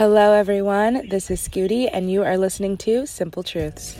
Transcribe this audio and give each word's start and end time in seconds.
Hello, 0.00 0.32
everyone. 0.32 1.08
This 1.10 1.30
is 1.30 1.46
Scooty, 1.46 1.86
and 1.92 2.10
you 2.10 2.22
are 2.22 2.38
listening 2.38 2.78
to 2.78 3.06
Simple 3.06 3.42
Truths. 3.42 3.94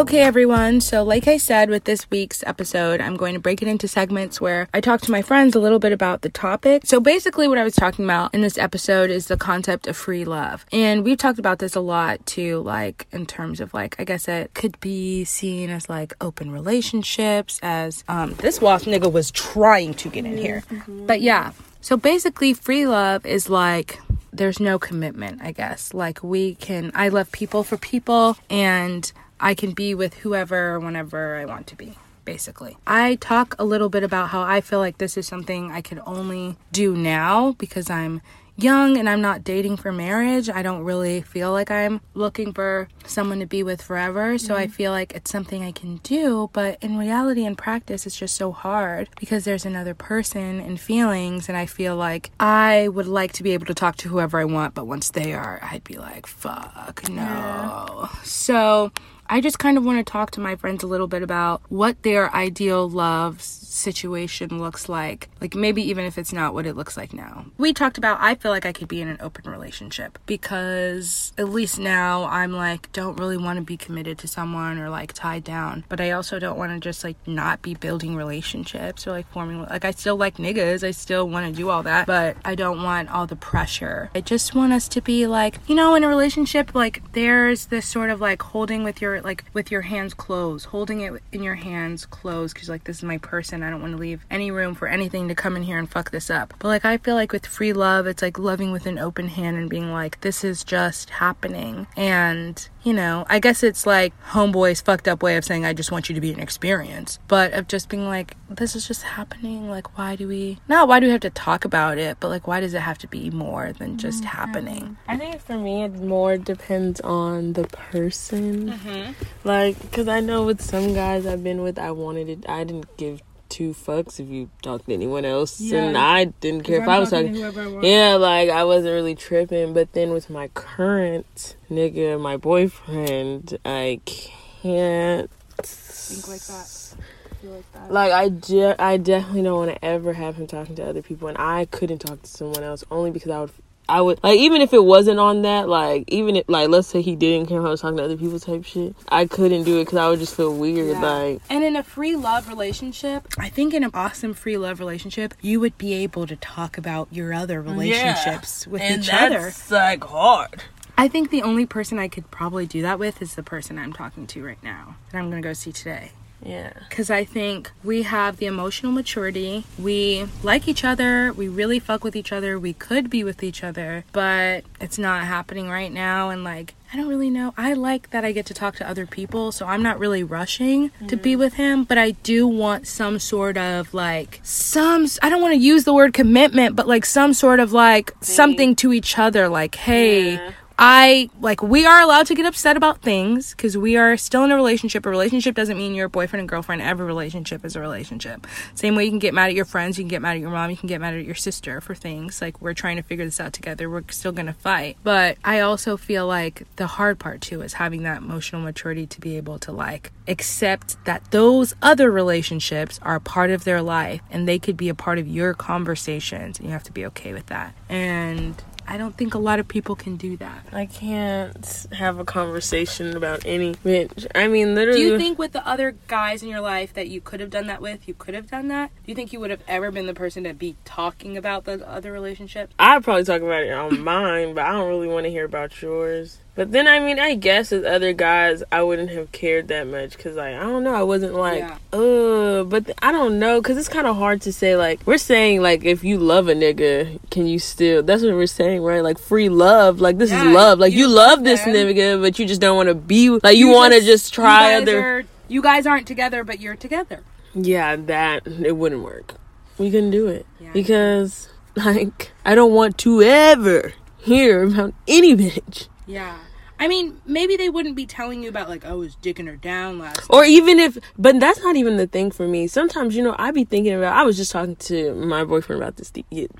Okay, 0.00 0.22
everyone. 0.22 0.80
So, 0.80 1.02
like 1.02 1.28
I 1.28 1.36
said 1.36 1.68
with 1.68 1.84
this 1.84 2.10
week's 2.10 2.42
episode, 2.44 3.02
I'm 3.02 3.18
going 3.18 3.34
to 3.34 3.38
break 3.38 3.60
it 3.60 3.68
into 3.68 3.86
segments 3.86 4.40
where 4.40 4.66
I 4.72 4.80
talk 4.80 5.02
to 5.02 5.10
my 5.10 5.20
friends 5.20 5.54
a 5.54 5.60
little 5.60 5.78
bit 5.78 5.92
about 5.92 6.22
the 6.22 6.30
topic. 6.30 6.86
So, 6.86 7.00
basically, 7.00 7.46
what 7.46 7.58
I 7.58 7.64
was 7.64 7.74
talking 7.74 8.06
about 8.06 8.32
in 8.32 8.40
this 8.40 8.56
episode 8.56 9.10
is 9.10 9.26
the 9.26 9.36
concept 9.36 9.86
of 9.86 9.98
free 9.98 10.24
love. 10.24 10.64
And 10.72 11.04
we've 11.04 11.18
talked 11.18 11.38
about 11.38 11.58
this 11.58 11.76
a 11.76 11.82
lot 11.82 12.24
too, 12.24 12.60
like 12.60 13.08
in 13.12 13.26
terms 13.26 13.60
of 13.60 13.74
like, 13.74 13.94
I 13.98 14.04
guess 14.04 14.26
it 14.26 14.54
could 14.54 14.80
be 14.80 15.24
seen 15.24 15.68
as 15.68 15.90
like 15.90 16.14
open 16.22 16.50
relationships, 16.50 17.60
as 17.62 18.02
um, 18.08 18.32
this 18.36 18.58
wasp 18.58 18.86
nigga 18.86 19.12
was 19.12 19.30
trying 19.30 19.92
to 19.92 20.08
get 20.08 20.24
in 20.24 20.38
here. 20.38 20.64
But 20.88 21.20
yeah, 21.20 21.52
so 21.82 21.98
basically, 21.98 22.54
free 22.54 22.86
love 22.86 23.26
is 23.26 23.50
like 23.50 24.00
there's 24.32 24.60
no 24.60 24.78
commitment, 24.78 25.42
I 25.42 25.52
guess. 25.52 25.92
Like, 25.92 26.22
we 26.22 26.54
can, 26.54 26.90
I 26.94 27.08
love 27.08 27.30
people 27.32 27.64
for 27.64 27.76
people, 27.76 28.38
and 28.48 29.12
I 29.40 29.54
can 29.54 29.72
be 29.72 29.94
with 29.94 30.14
whoever, 30.14 30.78
whenever 30.78 31.36
I 31.36 31.44
want 31.46 31.66
to 31.68 31.76
be, 31.76 31.96
basically. 32.24 32.76
I 32.86 33.16
talk 33.16 33.54
a 33.58 33.64
little 33.64 33.88
bit 33.88 34.02
about 34.02 34.28
how 34.28 34.42
I 34.42 34.60
feel 34.60 34.78
like 34.78 34.98
this 34.98 35.16
is 35.16 35.26
something 35.26 35.70
I 35.72 35.80
could 35.80 36.00
only 36.06 36.56
do 36.72 36.94
now 36.94 37.52
because 37.58 37.90
I'm 37.90 38.20
young 38.62 38.96
and 38.96 39.08
I'm 39.08 39.20
not 39.20 39.42
dating 39.42 39.76
for 39.78 39.92
marriage. 39.92 40.48
I 40.48 40.62
don't 40.62 40.84
really 40.84 41.22
feel 41.22 41.52
like 41.52 41.70
I'm 41.70 42.00
looking 42.14 42.52
for 42.52 42.88
someone 43.06 43.40
to 43.40 43.46
be 43.46 43.62
with 43.62 43.82
forever. 43.82 44.38
So 44.38 44.54
I 44.54 44.64
mm-hmm. 44.64 44.72
feel 44.72 44.92
like 44.92 45.14
it's 45.14 45.30
something 45.30 45.64
I 45.64 45.72
can 45.72 45.96
do, 45.98 46.50
but 46.52 46.78
in 46.82 46.96
reality 46.96 47.44
and 47.44 47.56
practice, 47.56 48.06
it's 48.06 48.18
just 48.18 48.36
so 48.36 48.52
hard 48.52 49.08
because 49.18 49.44
there's 49.44 49.64
another 49.64 49.94
person 49.94 50.60
and 50.60 50.78
feelings. 50.78 51.48
And 51.48 51.56
I 51.56 51.66
feel 51.66 51.96
like 51.96 52.30
I 52.38 52.88
would 52.88 53.06
like 53.06 53.32
to 53.34 53.42
be 53.42 53.52
able 53.52 53.66
to 53.66 53.74
talk 53.74 53.96
to 53.98 54.08
whoever 54.08 54.38
I 54.38 54.44
want, 54.44 54.74
but 54.74 54.86
once 54.86 55.10
they 55.10 55.32
are, 55.32 55.58
I'd 55.62 55.84
be 55.84 55.96
like, 55.96 56.26
fuck, 56.26 57.08
no. 57.08 58.08
So 58.24 58.92
I 59.32 59.40
just 59.40 59.60
kind 59.60 59.78
of 59.78 59.84
want 59.84 60.04
to 60.04 60.12
talk 60.12 60.32
to 60.32 60.40
my 60.40 60.56
friends 60.56 60.82
a 60.82 60.88
little 60.88 61.06
bit 61.06 61.22
about 61.22 61.62
what 61.68 62.02
their 62.02 62.34
ideal 62.34 62.90
love 62.90 63.40
situation 63.40 64.58
looks 64.58 64.88
like. 64.88 65.28
Like 65.40 65.54
maybe 65.54 65.82
even 65.82 66.04
if 66.04 66.18
it's 66.18 66.32
not 66.32 66.52
what 66.52 66.66
it 66.66 66.74
looks 66.74 66.96
like 66.96 67.12
now. 67.12 67.46
We 67.56 67.72
talked 67.72 67.96
about 67.96 68.18
I 68.20 68.34
feel 68.34 68.50
like 68.50 68.66
I 68.66 68.72
could 68.72 68.88
be 68.88 69.00
in 69.00 69.06
an 69.06 69.18
open 69.20 69.48
relationship 69.48 70.18
because 70.26 71.32
at 71.38 71.48
least 71.48 71.78
now 71.78 72.24
I'm 72.24 72.52
like 72.52 72.90
don't 72.92 73.16
really 73.18 73.36
want 73.36 73.58
to 73.58 73.62
be 73.62 73.76
committed 73.76 74.18
to 74.18 74.28
someone 74.28 74.78
or 74.78 74.90
like 74.90 75.12
tied 75.12 75.44
down, 75.44 75.84
but 75.88 76.00
I 76.00 76.10
also 76.10 76.40
don't 76.40 76.58
want 76.58 76.72
to 76.72 76.80
just 76.80 77.04
like 77.04 77.16
not 77.26 77.62
be 77.62 77.74
building 77.74 78.16
relationships 78.16 79.06
or 79.06 79.12
like 79.12 79.30
forming 79.30 79.62
like 79.62 79.84
I 79.84 79.92
still 79.92 80.16
like 80.16 80.38
niggas, 80.38 80.82
I 80.82 80.90
still 80.90 81.28
want 81.28 81.46
to 81.46 81.52
do 81.56 81.70
all 81.70 81.84
that, 81.84 82.08
but 82.08 82.36
I 82.44 82.56
don't 82.56 82.82
want 82.82 83.08
all 83.10 83.28
the 83.28 83.36
pressure. 83.36 84.10
I 84.12 84.22
just 84.22 84.56
want 84.56 84.72
us 84.72 84.88
to 84.88 85.00
be 85.00 85.28
like, 85.28 85.58
you 85.68 85.76
know, 85.76 85.94
in 85.94 86.02
a 86.02 86.08
relationship 86.08 86.74
like 86.74 87.12
there's 87.12 87.66
this 87.66 87.86
sort 87.86 88.10
of 88.10 88.20
like 88.20 88.42
holding 88.42 88.82
with 88.82 89.00
your 89.00 89.19
like 89.24 89.44
with 89.52 89.70
your 89.70 89.82
hands 89.82 90.14
closed, 90.14 90.66
holding 90.66 91.00
it 91.00 91.22
in 91.32 91.42
your 91.42 91.54
hands 91.54 92.06
closed 92.06 92.54
cuz 92.56 92.68
like 92.68 92.84
this 92.84 92.98
is 92.98 93.02
my 93.02 93.18
person. 93.18 93.62
I 93.62 93.70
don't 93.70 93.80
want 93.80 93.94
to 93.94 93.98
leave 93.98 94.24
any 94.30 94.50
room 94.50 94.74
for 94.74 94.88
anything 94.88 95.28
to 95.28 95.34
come 95.34 95.56
in 95.56 95.62
here 95.62 95.78
and 95.78 95.90
fuck 95.90 96.10
this 96.10 96.30
up. 96.30 96.54
But 96.58 96.68
like 96.68 96.84
I 96.84 96.98
feel 96.98 97.14
like 97.14 97.32
with 97.32 97.46
free 97.46 97.72
love, 97.72 98.06
it's 98.06 98.22
like 98.22 98.38
loving 98.38 98.72
with 98.72 98.86
an 98.86 98.98
open 98.98 99.28
hand 99.28 99.56
and 99.56 99.68
being 99.68 99.92
like 99.92 100.20
this 100.20 100.44
is 100.44 100.64
just 100.64 101.10
happening. 101.10 101.86
And, 101.96 102.68
you 102.82 102.92
know, 102.92 103.26
I 103.28 103.38
guess 103.38 103.62
it's 103.62 103.86
like 103.86 104.12
homeboy's 104.30 104.80
fucked 104.80 105.08
up 105.08 105.22
way 105.22 105.36
of 105.36 105.44
saying 105.44 105.64
I 105.64 105.72
just 105.72 105.92
want 105.92 106.08
you 106.08 106.14
to 106.14 106.20
be 106.20 106.32
an 106.32 106.40
experience, 106.40 107.18
but 107.28 107.52
of 107.52 107.68
just 107.68 107.88
being 107.88 108.06
like 108.06 108.36
this 108.48 108.74
is 108.74 108.86
just 108.86 109.02
happening. 109.02 109.68
Like 109.68 109.96
why 109.98 110.16
do 110.16 110.28
we 110.28 110.58
Not 110.68 110.88
why 110.88 111.00
do 111.00 111.06
we 111.06 111.12
have 111.12 111.20
to 111.22 111.30
talk 111.30 111.64
about 111.64 111.98
it, 111.98 112.16
but 112.20 112.28
like 112.28 112.46
why 112.46 112.60
does 112.60 112.74
it 112.74 112.80
have 112.80 112.98
to 112.98 113.08
be 113.08 113.30
more 113.30 113.72
than 113.72 113.98
just 113.98 114.22
mm-hmm. 114.22 114.36
happening? 114.36 114.96
I 115.08 115.16
think 115.16 115.40
for 115.40 115.56
me, 115.56 115.84
it 115.84 115.94
more 115.94 116.36
depends 116.36 117.00
on 117.00 117.54
the 117.54 117.64
person. 117.64 118.70
Mm-hmm. 118.70 119.09
Like, 119.44 119.80
because 119.80 120.08
I 120.08 120.20
know 120.20 120.44
with 120.44 120.60
some 120.60 120.94
guys 120.94 121.26
I've 121.26 121.42
been 121.44 121.62
with, 121.62 121.78
I 121.78 121.90
wanted 121.90 122.28
it, 122.28 122.48
I 122.48 122.64
didn't 122.64 122.96
give 122.96 123.22
two 123.48 123.74
fucks 123.74 124.20
if 124.20 124.28
you 124.28 124.48
talked 124.62 124.86
to 124.86 124.92
anyone 124.94 125.24
else. 125.24 125.60
And 125.60 125.98
I 125.98 126.26
didn't 126.26 126.62
care 126.62 126.82
if 126.82 126.88
I 126.88 126.98
was 127.00 127.10
talking. 127.10 127.34
Yeah, 127.34 128.14
like, 128.14 128.48
I 128.48 128.64
wasn't 128.64 128.92
really 128.94 129.14
tripping. 129.14 129.74
But 129.74 129.92
then 129.92 130.10
with 130.10 130.30
my 130.30 130.48
current 130.48 131.56
nigga, 131.70 132.20
my 132.20 132.36
boyfriend, 132.36 133.58
I 133.64 134.00
can't. 134.04 135.30
Think 135.62 136.28
like 136.28 136.40
that. 136.42 136.96
Feel 137.40 137.52
like 137.52 137.72
that. 137.72 137.92
Like 137.92 138.12
I, 138.12 138.28
de- 138.28 138.82
I 138.82 138.96
definitely 138.98 139.42
don't 139.42 139.56
want 139.56 139.70
to 139.70 139.84
ever 139.84 140.12
have 140.12 140.36
him 140.36 140.46
talking 140.46 140.74
to 140.76 140.86
other 140.88 141.02
people, 141.02 141.28
and 141.28 141.38
I 141.38 141.64
couldn't 141.64 142.00
talk 142.00 142.22
to 142.22 142.28
someone 142.28 142.62
else 142.62 142.84
only 142.90 143.10
because 143.10 143.30
I 143.30 143.40
would, 143.40 143.50
I 143.90 144.00
would 144.00 144.22
like 144.22 144.38
even 144.38 144.62
if 144.62 144.72
it 144.72 144.84
wasn't 144.84 145.18
on 145.18 145.42
that, 145.42 145.68
like 145.68 146.04
even 146.08 146.36
if 146.36 146.48
like 146.48 146.68
let's 146.68 146.88
say 146.88 147.02
he 147.02 147.16
didn't 147.16 147.48
care 147.48 147.58
if 147.60 147.66
I 147.66 147.70
was 147.70 147.80
talking 147.80 147.96
to 147.98 148.04
other 148.04 148.16
people 148.16 148.38
type 148.38 148.64
shit, 148.64 148.94
I 149.08 149.26
couldn't 149.26 149.64
do 149.64 149.80
it 149.80 149.86
because 149.86 149.98
I 149.98 150.08
would 150.08 150.20
just 150.20 150.34
feel 150.36 150.54
weird. 150.54 150.88
Yeah. 150.88 151.00
Like 151.00 151.42
and 151.50 151.64
in 151.64 151.76
a 151.76 151.82
free 151.82 152.16
love 152.16 152.48
relationship, 152.48 153.26
I 153.36 153.48
think 153.48 153.74
in 153.74 153.82
an 153.82 153.90
awesome 153.92 154.32
free 154.32 154.56
love 154.56 154.78
relationship, 154.78 155.34
you 155.40 155.60
would 155.60 155.76
be 155.76 155.92
able 155.94 156.26
to 156.26 156.36
talk 156.36 156.78
about 156.78 157.08
your 157.10 157.34
other 157.34 157.60
relationships 157.60 158.66
with 158.66 158.82
each 158.82 159.12
other. 159.12 159.52
like 159.70 160.04
hard. 160.04 160.62
I 160.96 161.08
think 161.08 161.30
the 161.30 161.42
only 161.42 161.66
person 161.66 161.98
I 161.98 162.08
could 162.08 162.30
probably 162.30 162.66
do 162.66 162.82
that 162.82 162.98
with 162.98 163.22
is 163.22 163.34
the 163.34 163.42
person 163.42 163.78
I'm 163.78 163.92
talking 163.92 164.26
to 164.28 164.44
right 164.44 164.62
now 164.62 164.96
that 165.10 165.18
I'm 165.18 165.30
gonna 165.30 165.42
go 165.42 165.54
see 165.54 165.72
today. 165.72 166.12
Yeah, 166.42 166.72
Because 166.88 167.10
I 167.10 167.24
think 167.24 167.70
we 167.84 168.02
have 168.02 168.38
the 168.38 168.46
emotional 168.46 168.92
maturity. 168.92 169.64
We 169.78 170.26
like 170.42 170.68
each 170.68 170.84
other. 170.84 171.32
We 171.32 171.48
really 171.48 171.78
fuck 171.78 172.02
with 172.02 172.16
each 172.16 172.32
other. 172.32 172.58
We 172.58 172.72
could 172.72 173.10
be 173.10 173.24
with 173.24 173.42
each 173.42 173.62
other, 173.62 174.04
but 174.12 174.64
it's 174.80 174.98
not 174.98 175.24
happening 175.24 175.68
right 175.68 175.92
now. 175.92 176.30
And 176.30 176.42
like, 176.42 176.74
I 176.92 176.96
don't 176.96 177.08
really 177.08 177.30
know. 177.30 177.54
I 177.56 177.74
like 177.74 178.10
that 178.10 178.24
I 178.24 178.32
get 178.32 178.46
to 178.46 178.54
talk 178.54 178.74
to 178.76 178.88
other 178.88 179.06
people, 179.06 179.52
so 179.52 179.66
I'm 179.66 179.82
not 179.82 180.00
really 180.00 180.24
rushing 180.24 180.90
to 181.06 181.16
be 181.16 181.32
mm-hmm. 181.32 181.40
with 181.40 181.54
him, 181.54 181.84
but 181.84 181.98
I 181.98 182.12
do 182.12 182.48
want 182.48 182.88
some 182.88 183.20
sort 183.20 183.56
of 183.56 183.94
like, 183.94 184.40
some, 184.42 185.06
I 185.22 185.28
don't 185.28 185.40
want 185.40 185.52
to 185.52 185.60
use 185.60 185.84
the 185.84 185.94
word 185.94 186.14
commitment, 186.14 186.74
but 186.74 186.88
like 186.88 187.06
some 187.06 187.32
sort 187.32 187.60
of 187.60 187.72
like 187.72 188.12
something 188.22 188.74
to 188.76 188.92
each 188.92 189.18
other. 189.18 189.48
Like, 189.48 189.76
hey, 189.76 190.34
Yeah. 190.34 190.52
I 190.82 191.28
like 191.42 191.62
we 191.62 191.84
are 191.84 192.00
allowed 192.00 192.26
to 192.28 192.34
get 192.34 192.46
upset 192.46 192.74
about 192.74 193.02
things 193.02 193.50
because 193.50 193.76
we 193.76 193.98
are 193.98 194.16
still 194.16 194.44
in 194.44 194.50
a 194.50 194.56
relationship. 194.56 195.04
A 195.04 195.10
relationship 195.10 195.54
doesn't 195.54 195.76
mean 195.76 195.94
you're 195.94 196.06
a 196.06 196.08
boyfriend 196.08 196.40
and 196.40 196.48
girlfriend. 196.48 196.80
Every 196.80 197.04
relationship 197.04 197.66
is 197.66 197.76
a 197.76 197.80
relationship. 197.80 198.46
Same 198.74 198.96
way 198.96 199.04
you 199.04 199.10
can 199.10 199.18
get 199.18 199.34
mad 199.34 199.50
at 199.50 199.54
your 199.54 199.66
friends, 199.66 199.98
you 199.98 200.04
can 200.04 200.08
get 200.08 200.22
mad 200.22 200.36
at 200.36 200.40
your 200.40 200.48
mom, 200.48 200.70
you 200.70 200.78
can 200.78 200.86
get 200.86 200.98
mad 200.98 201.12
at 201.12 201.26
your 201.26 201.34
sister 201.34 201.82
for 201.82 201.94
things. 201.94 202.40
Like 202.40 202.62
we're 202.62 202.72
trying 202.72 202.96
to 202.96 203.02
figure 203.02 203.26
this 203.26 203.38
out 203.38 203.52
together. 203.52 203.90
We're 203.90 204.04
still 204.08 204.32
gonna 204.32 204.54
fight. 204.54 204.96
But 205.04 205.36
I 205.44 205.60
also 205.60 205.98
feel 205.98 206.26
like 206.26 206.62
the 206.76 206.86
hard 206.86 207.18
part 207.18 207.42
too 207.42 207.60
is 207.60 207.74
having 207.74 208.04
that 208.04 208.22
emotional 208.22 208.62
maturity 208.62 209.06
to 209.06 209.20
be 209.20 209.36
able 209.36 209.58
to 209.58 209.72
like 209.72 210.12
accept 210.26 210.96
that 211.04 211.30
those 211.30 211.74
other 211.82 212.10
relationships 212.10 212.98
are 213.02 213.20
part 213.20 213.50
of 213.50 213.64
their 213.64 213.82
life 213.82 214.22
and 214.30 214.48
they 214.48 214.58
could 214.58 214.78
be 214.78 214.88
a 214.88 214.94
part 214.94 215.18
of 215.18 215.28
your 215.28 215.52
conversations 215.52 216.58
and 216.58 216.66
you 216.66 216.72
have 216.72 216.84
to 216.84 216.92
be 216.92 217.04
okay 217.04 217.34
with 217.34 217.46
that. 217.48 217.74
And 217.90 218.62
I 218.90 218.96
don't 218.96 219.16
think 219.16 219.34
a 219.34 219.38
lot 219.38 219.60
of 219.60 219.68
people 219.68 219.94
can 219.94 220.16
do 220.16 220.36
that. 220.38 220.66
I 220.72 220.84
can't 220.84 221.86
have 221.92 222.18
a 222.18 222.24
conversation 222.24 223.16
about 223.16 223.46
any 223.46 223.74
bitch. 223.76 224.26
I 224.34 224.48
mean, 224.48 224.74
literally. 224.74 225.00
Do 225.00 225.06
you 225.06 225.16
think 225.16 225.38
with 225.38 225.52
the 225.52 225.64
other 225.64 225.92
guys 226.08 226.42
in 226.42 226.48
your 226.48 226.60
life 226.60 226.92
that 226.94 227.06
you 227.06 227.20
could 227.20 227.38
have 227.38 227.50
done 227.50 227.68
that 227.68 227.80
with, 227.80 228.08
you 228.08 228.14
could 228.14 228.34
have 228.34 228.50
done 228.50 228.66
that? 228.66 228.90
Do 229.04 229.12
you 229.12 229.14
think 229.14 229.32
you 229.32 229.38
would 229.38 229.50
have 229.50 229.62
ever 229.68 229.92
been 229.92 230.06
the 230.06 230.14
person 230.14 230.42
to 230.42 230.54
be 230.54 230.74
talking 230.84 231.36
about 231.36 231.66
the 231.66 231.88
other 231.88 232.10
relationship? 232.10 232.74
I'd 232.80 233.04
probably 233.04 233.22
talk 233.22 233.42
about 233.42 233.62
it 233.62 233.72
on 233.72 234.00
mine, 234.02 234.54
but 234.54 234.64
I 234.64 234.72
don't 234.72 234.88
really 234.88 235.06
want 235.06 235.22
to 235.22 235.30
hear 235.30 235.44
about 235.44 235.80
yours. 235.80 236.38
But 236.56 236.72
then, 236.72 236.88
I 236.88 236.98
mean, 236.98 237.18
I 237.18 237.36
guess 237.36 237.70
with 237.70 237.84
other 237.84 238.12
guys, 238.12 238.62
I 238.72 238.82
wouldn't 238.82 239.10
have 239.10 239.32
cared 239.32 239.68
that 239.68 239.86
much 239.86 240.16
because, 240.16 240.36
like, 240.36 240.54
I 240.56 240.60
don't 240.64 240.82
know, 240.84 240.94
I 240.94 241.02
wasn't 241.04 241.34
like, 241.34 241.60
Yeah. 241.60 241.76
uh, 241.98 242.64
but 242.64 242.86
th- 242.86 242.98
I 243.00 243.12
don't 243.12 243.38
know 243.38 243.60
because 243.62 243.78
it's 243.78 243.88
kind 243.88 244.06
of 244.06 244.16
hard 244.16 244.42
to 244.42 244.52
say. 244.52 244.76
Like, 244.76 245.00
we're 245.06 245.16
saying, 245.16 245.62
like, 245.62 245.84
if 245.84 246.02
you 246.04 246.18
love 246.18 246.48
a 246.48 246.54
nigga, 246.54 247.18
can 247.30 247.46
you 247.46 247.58
still? 247.60 248.02
That's 248.02 248.22
what 248.22 248.34
we're 248.34 248.46
saying, 248.46 248.82
right? 248.82 249.02
Like, 249.02 249.18
free 249.18 249.48
love. 249.48 250.00
Like, 250.00 250.18
this 250.18 250.30
Yeah, 250.30 250.48
is 250.48 250.54
love. 250.54 250.78
Like, 250.80 250.92
you 250.92 250.98
you, 251.00 251.08
love 251.08 251.44
this 251.44 251.64
them. 251.64 251.72
nigga, 251.74 252.20
but 252.20 252.38
you 252.38 252.46
just 252.46 252.60
don't 252.60 252.76
want 252.76 252.88
to 252.88 252.94
be. 252.94 253.30
Like, 253.30 253.56
you, 253.56 253.68
want 253.68 253.94
to 253.94 254.00
just 254.00 254.34
try 254.34 254.72
you 254.76 254.82
other. 254.82 255.00
Are, 255.00 255.22
you 255.48 255.62
guys 255.62 255.86
aren't 255.86 256.06
together, 256.08 256.44
but 256.44 256.60
you're 256.60 256.76
together. 256.76 257.20
Yeah, 257.54 257.96
that 257.96 258.46
it 258.46 258.76
wouldn't 258.76 259.02
work. 259.02 259.34
We 259.78 259.90
couldn't 259.90 260.10
do 260.10 260.26
it 260.26 260.44
Yeah. 260.60 260.70
because, 260.72 261.48
like, 261.76 262.32
I 262.44 262.54
don't 262.54 262.72
want 262.74 262.98
to 262.98 263.22
ever 263.22 263.92
hear 264.18 264.64
about 264.64 264.92
any 265.08 265.34
bitch. 265.36 265.86
Yeah. 266.10 266.38
I 266.78 266.88
mean, 266.88 267.20
maybe 267.26 267.56
they 267.56 267.68
wouldn't 267.68 267.94
be 267.94 268.06
telling 268.06 268.42
you 268.42 268.48
about 268.48 268.68
like 268.68 268.84
oh, 268.86 268.90
I 268.90 268.92
was 268.94 269.14
dicking 269.16 269.46
her 269.46 269.56
down 269.56 269.98
last. 269.98 270.26
Or 270.30 270.44
even 270.44 270.78
if, 270.78 270.96
but 271.18 271.38
that's 271.38 271.60
not 271.62 271.76
even 271.76 271.98
the 271.98 272.06
thing 272.06 272.30
for 272.30 272.48
me. 272.48 272.66
Sometimes, 272.68 273.14
you 273.14 273.22
know, 273.22 273.36
I'd 273.38 273.54
be 273.54 273.64
thinking 273.64 273.92
about. 273.92 274.16
I 274.16 274.22
was 274.22 274.36
just 274.36 274.50
talking 274.50 274.76
to 274.76 275.14
my 275.14 275.44
boyfriend 275.44 275.82
about 275.82 275.96
this 275.96 276.10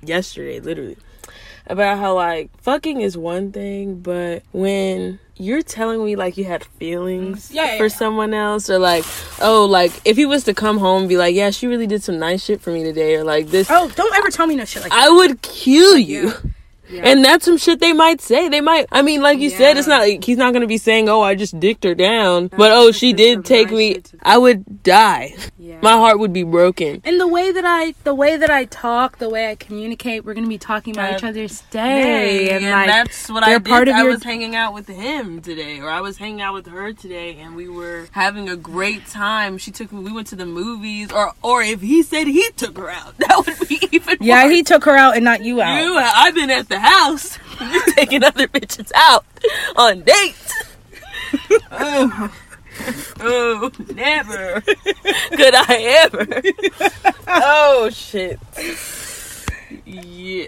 yesterday, 0.03 0.61
literally. 0.61 0.99
about 1.67 1.99
how 1.99 2.15
like 2.15 2.51
fucking 2.61 3.01
is 3.01 3.17
one 3.17 3.51
thing, 3.53 4.01
but 4.01 4.43
when 4.53 5.19
you're 5.37 5.63
telling 5.63 6.05
me 6.05 6.17
like 6.17 6.37
you 6.37 6.45
had 6.45 6.63
feelings 6.65 7.51
Yeah, 7.51 7.65
yeah, 7.73 7.77
for 7.79 7.85
yeah. 7.85 7.89
someone 7.89 8.35
else 8.35 8.69
or 8.69 8.79
like 8.79 9.07
oh 9.41 9.65
like 9.65 9.91
if 10.05 10.19
he 10.19 10.27
was 10.27 10.45
to 10.45 10.53
come 10.53 10.77
home 10.77 11.03
and 11.03 11.09
be 11.09 11.17
like 11.17 11.35
yeah 11.35 11.49
she 11.51 11.67
really 11.67 11.87
did 11.87 12.03
some 12.03 12.19
nice 12.19 12.45
shit 12.45 12.61
for 12.61 12.71
me 12.71 12.85
today 12.85 13.15
or 13.17 13.25
like 13.25 13.47
this 13.47 13.67
Oh, 13.71 13.89
don't 13.97 14.15
ever 14.17 14.29
tell 14.29 14.47
me 14.47 14.55
no 14.57 14.67
shit 14.67 14.83
like 14.83 14.93
that. 14.93 15.01
I 15.01 15.09
would 15.09 15.41
kill 15.41 15.97
you. 15.97 16.33
Yeah. 16.91 17.03
And 17.05 17.25
that's 17.25 17.45
some 17.45 17.57
shit 17.57 17.81
they 17.81 17.93
might 17.93 18.21
say. 18.21 18.49
They 18.49 18.61
might. 18.61 18.87
I 18.91 19.03
mean, 19.03 19.23
like 19.23 19.39
you 19.39 19.51
said, 19.51 19.77
it's 19.77 19.87
not 19.87 20.01
like 20.03 20.25
he's 20.25 20.39
not 20.39 20.53
gonna 20.53 20.67
be 20.67 20.79
saying, 20.79 21.09
"Oh, 21.09 21.21
I 21.23 21.35
just 21.35 21.59
dicked 21.61 21.85
her 21.85 21.95
down," 21.95 22.49
but 22.49 22.71
oh, 22.73 22.91
she 22.93 23.13
did 23.13 23.45
take 23.45 23.71
me. 23.71 24.03
I 24.23 24.39
would 24.39 24.83
die. 24.83 25.35
Yeah. 25.59 25.79
My 25.83 25.93
heart 25.93 26.19
would 26.19 26.33
be 26.33 26.43
broken. 26.43 27.01
and 27.05 27.21
the 27.21 27.29
way 27.29 27.53
that 27.53 27.65
I, 27.65 27.95
the 28.05 28.15
way 28.15 28.37
that 28.37 28.51
I 28.51 28.65
talk, 28.65 29.19
the 29.19 29.29
way 29.31 29.51
I 29.51 29.55
communicate, 29.55 30.25
we're 30.25 30.35
gonna 30.35 30.49
be 30.49 30.59
talking 30.59 30.95
about 30.97 31.13
Uh, 31.13 31.17
each 31.17 31.25
other's 31.25 31.61
day, 31.71 32.51
and, 32.51 32.65
like 32.65 32.87
that's 32.89 33.29
what 33.31 33.43
I 33.45 33.53
did. 33.53 33.65
part 33.67 33.89
of 33.89 33.95
I 33.95 34.03
your- 34.03 34.11
was 34.13 34.23
hanging 34.25 34.57
out 34.57 34.75
with 34.75 34.89
him 34.89 35.41
today, 35.41 35.81
or 35.81 35.89
I 35.89 36.01
was 36.01 36.17
hanging 36.19 36.41
out 36.43 36.55
with 36.55 36.67
her 36.67 36.93
today, 36.93 37.37
and 37.41 37.55
we 37.55 37.69
were 37.69 38.09
having 38.13 38.49
a 38.49 38.57
great 38.57 39.07
time. 39.07 39.59
She 39.59 39.71
took 39.71 39.93
me. 39.93 40.01
We 40.03 40.13
went 40.13 40.27
to 40.29 40.37
the 40.37 40.47
movies, 40.47 41.13
or 41.13 41.33
or 41.43 41.63
if 41.63 41.81
he 41.81 42.03
said 42.03 42.27
he 42.27 42.49
took 42.57 42.77
her 42.79 42.91
out, 42.91 43.17
that 43.19 43.43
would 43.47 43.69
be 43.69 43.79
even. 43.93 44.19
yeah, 44.21 44.45
worse. 44.45 44.53
he 44.55 44.63
took 44.63 44.85
her 44.85 44.97
out 44.97 45.15
and 45.17 45.25
not 45.25 45.43
you 45.45 45.61
out. 45.63 45.83
You, 45.83 45.97
I've 45.97 46.35
been 46.35 46.51
at 46.51 46.69
the 46.69 46.80
house. 46.81 47.39
You're 47.61 47.83
taking 47.95 48.25
other 48.25 48.49
bitches 48.49 48.91
out 48.95 49.25
on 49.77 50.03
dates. 50.03 50.55
oh. 51.71 52.33
oh, 53.21 53.71
never 53.95 54.61
could 54.61 55.55
I 55.55 56.03
ever. 56.05 56.43
Oh 57.27 57.91
shit. 57.91 58.39
Yeah. 59.85 60.47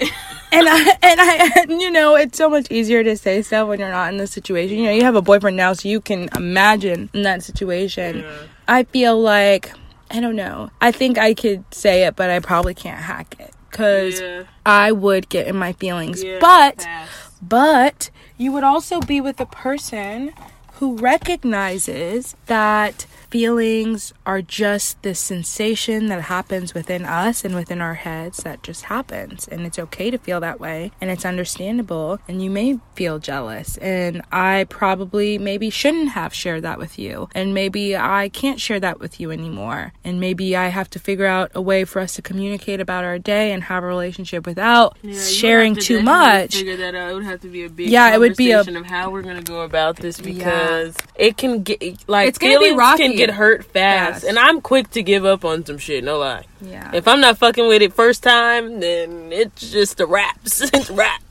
and 0.52 0.68
I 0.68 0.98
and 1.02 1.20
I 1.20 1.50
and, 1.62 1.80
you 1.80 1.90
know 1.90 2.16
it's 2.16 2.38
so 2.38 2.48
much 2.48 2.70
easier 2.70 3.04
to 3.04 3.16
say 3.16 3.42
stuff 3.42 3.68
when 3.68 3.80
you're 3.80 3.90
not 3.90 4.12
in 4.12 4.18
the 4.18 4.26
situation. 4.26 4.78
You 4.78 4.84
know, 4.84 4.92
you 4.92 5.02
have 5.02 5.16
a 5.16 5.22
boyfriend 5.22 5.56
now, 5.56 5.72
so 5.72 5.88
you 5.88 6.00
can 6.00 6.28
imagine 6.36 7.10
in 7.12 7.22
that 7.22 7.42
situation. 7.42 8.24
I 8.68 8.84
feel 8.84 9.20
like 9.20 9.72
I 10.10 10.20
don't 10.20 10.36
know. 10.36 10.70
I 10.80 10.92
think 10.92 11.18
I 11.18 11.34
could 11.34 11.64
say 11.72 12.06
it, 12.06 12.16
but 12.16 12.30
I 12.30 12.40
probably 12.40 12.74
can't 12.74 13.00
hack 13.00 13.36
it 13.38 13.54
because 13.72 14.20
Yeah. 14.20 14.44
I 14.64 14.92
would 14.92 15.28
get 15.28 15.48
in 15.48 15.56
my 15.56 15.72
feelings. 15.72 16.22
Yeah, 16.22 16.38
but 16.40 16.82
fast. 16.82 17.10
but 17.42 18.10
you 18.38 18.52
would 18.52 18.64
also 18.64 19.00
be 19.00 19.20
with 19.20 19.40
a 19.40 19.46
person 19.46 20.32
who 20.74 20.96
recognizes 20.98 22.36
that 22.46 23.06
feelings 23.32 24.12
are 24.26 24.42
just 24.42 25.02
this 25.02 25.18
sensation 25.18 26.08
that 26.08 26.20
happens 26.22 26.74
within 26.74 27.06
us 27.06 27.46
and 27.46 27.54
within 27.54 27.80
our 27.80 27.94
heads 27.94 28.42
that 28.42 28.62
just 28.62 28.84
happens. 28.84 29.48
And 29.48 29.62
it's 29.64 29.78
okay 29.78 30.10
to 30.10 30.18
feel 30.18 30.38
that 30.40 30.60
way 30.60 30.92
and 31.00 31.10
it's 31.10 31.24
understandable 31.24 32.18
and 32.28 32.42
you 32.42 32.50
may 32.50 32.78
feel 32.94 33.18
jealous. 33.18 33.78
And 33.78 34.20
I 34.30 34.66
probably 34.68 35.38
maybe 35.38 35.70
shouldn't 35.70 36.10
have 36.10 36.34
shared 36.34 36.62
that 36.64 36.78
with 36.78 36.98
you. 36.98 37.30
And 37.34 37.54
maybe 37.54 37.96
I 37.96 38.28
can't 38.28 38.60
share 38.60 38.78
that 38.80 39.00
with 39.00 39.18
you 39.18 39.30
anymore. 39.30 39.94
And 40.04 40.20
maybe 40.20 40.54
I 40.54 40.68
have 40.68 40.90
to 40.90 40.98
figure 40.98 41.24
out 41.26 41.50
a 41.54 41.62
way 41.62 41.84
for 41.86 42.00
us 42.00 42.14
to 42.16 42.22
communicate 42.22 42.80
about 42.80 43.02
our 43.04 43.18
day 43.18 43.52
and 43.52 43.62
have 43.64 43.82
a 43.82 43.86
relationship 43.86 44.46
without 44.46 44.98
Yeah, 45.02 45.18
sharing 45.18 45.74
to 45.76 45.80
too 45.80 46.02
much. 46.02 46.56
Figure 46.56 46.76
that 46.76 46.94
out. 46.94 47.10
It 47.10 47.14
would 47.14 47.24
have 47.24 47.40
to 47.40 47.48
be 47.48 47.64
a 47.64 47.70
big 47.70 47.88
Yeah, 47.88 48.14
it 48.14 48.18
would 48.20 48.36
be 48.36 48.50
a- 48.52 48.60
of 48.60 48.86
how 48.86 49.08
we're 49.10 49.22
gonna 49.22 49.40
go 49.42 49.62
about 49.62 49.96
this 49.96 50.20
because 50.20 50.94
it 51.16 51.38
can 51.38 51.62
get 51.62 51.80
like 52.06 52.28
It's 52.28 52.38
gonna 52.38 52.58
be 52.60 52.72
rocky. 52.72 53.02
can 53.08 53.16
get 53.26 53.34
hurt 53.34 53.64
fast, 53.64 54.12
Fast. 54.12 54.24
and 54.24 54.38
I'm 54.38 54.60
quick 54.60 54.90
to 54.92 55.02
give 55.02 55.24
up 55.24 55.44
on 55.44 55.64
some 55.64 55.78
shit. 55.78 56.04
No 56.04 56.18
lie. 56.18 56.44
yeah 56.60 56.90
If 56.94 57.06
I'm 57.08 57.20
not 57.20 57.38
fucking 57.38 57.66
with 57.68 57.82
it 57.82 57.92
first 57.92 58.22
time, 58.22 58.80
then 58.80 59.32
it's 59.32 59.70
just 59.70 60.00
a 60.00 60.06
wrap. 60.06 60.38
It's 60.44 60.90
a 60.90 60.92
wrap. 60.94 61.22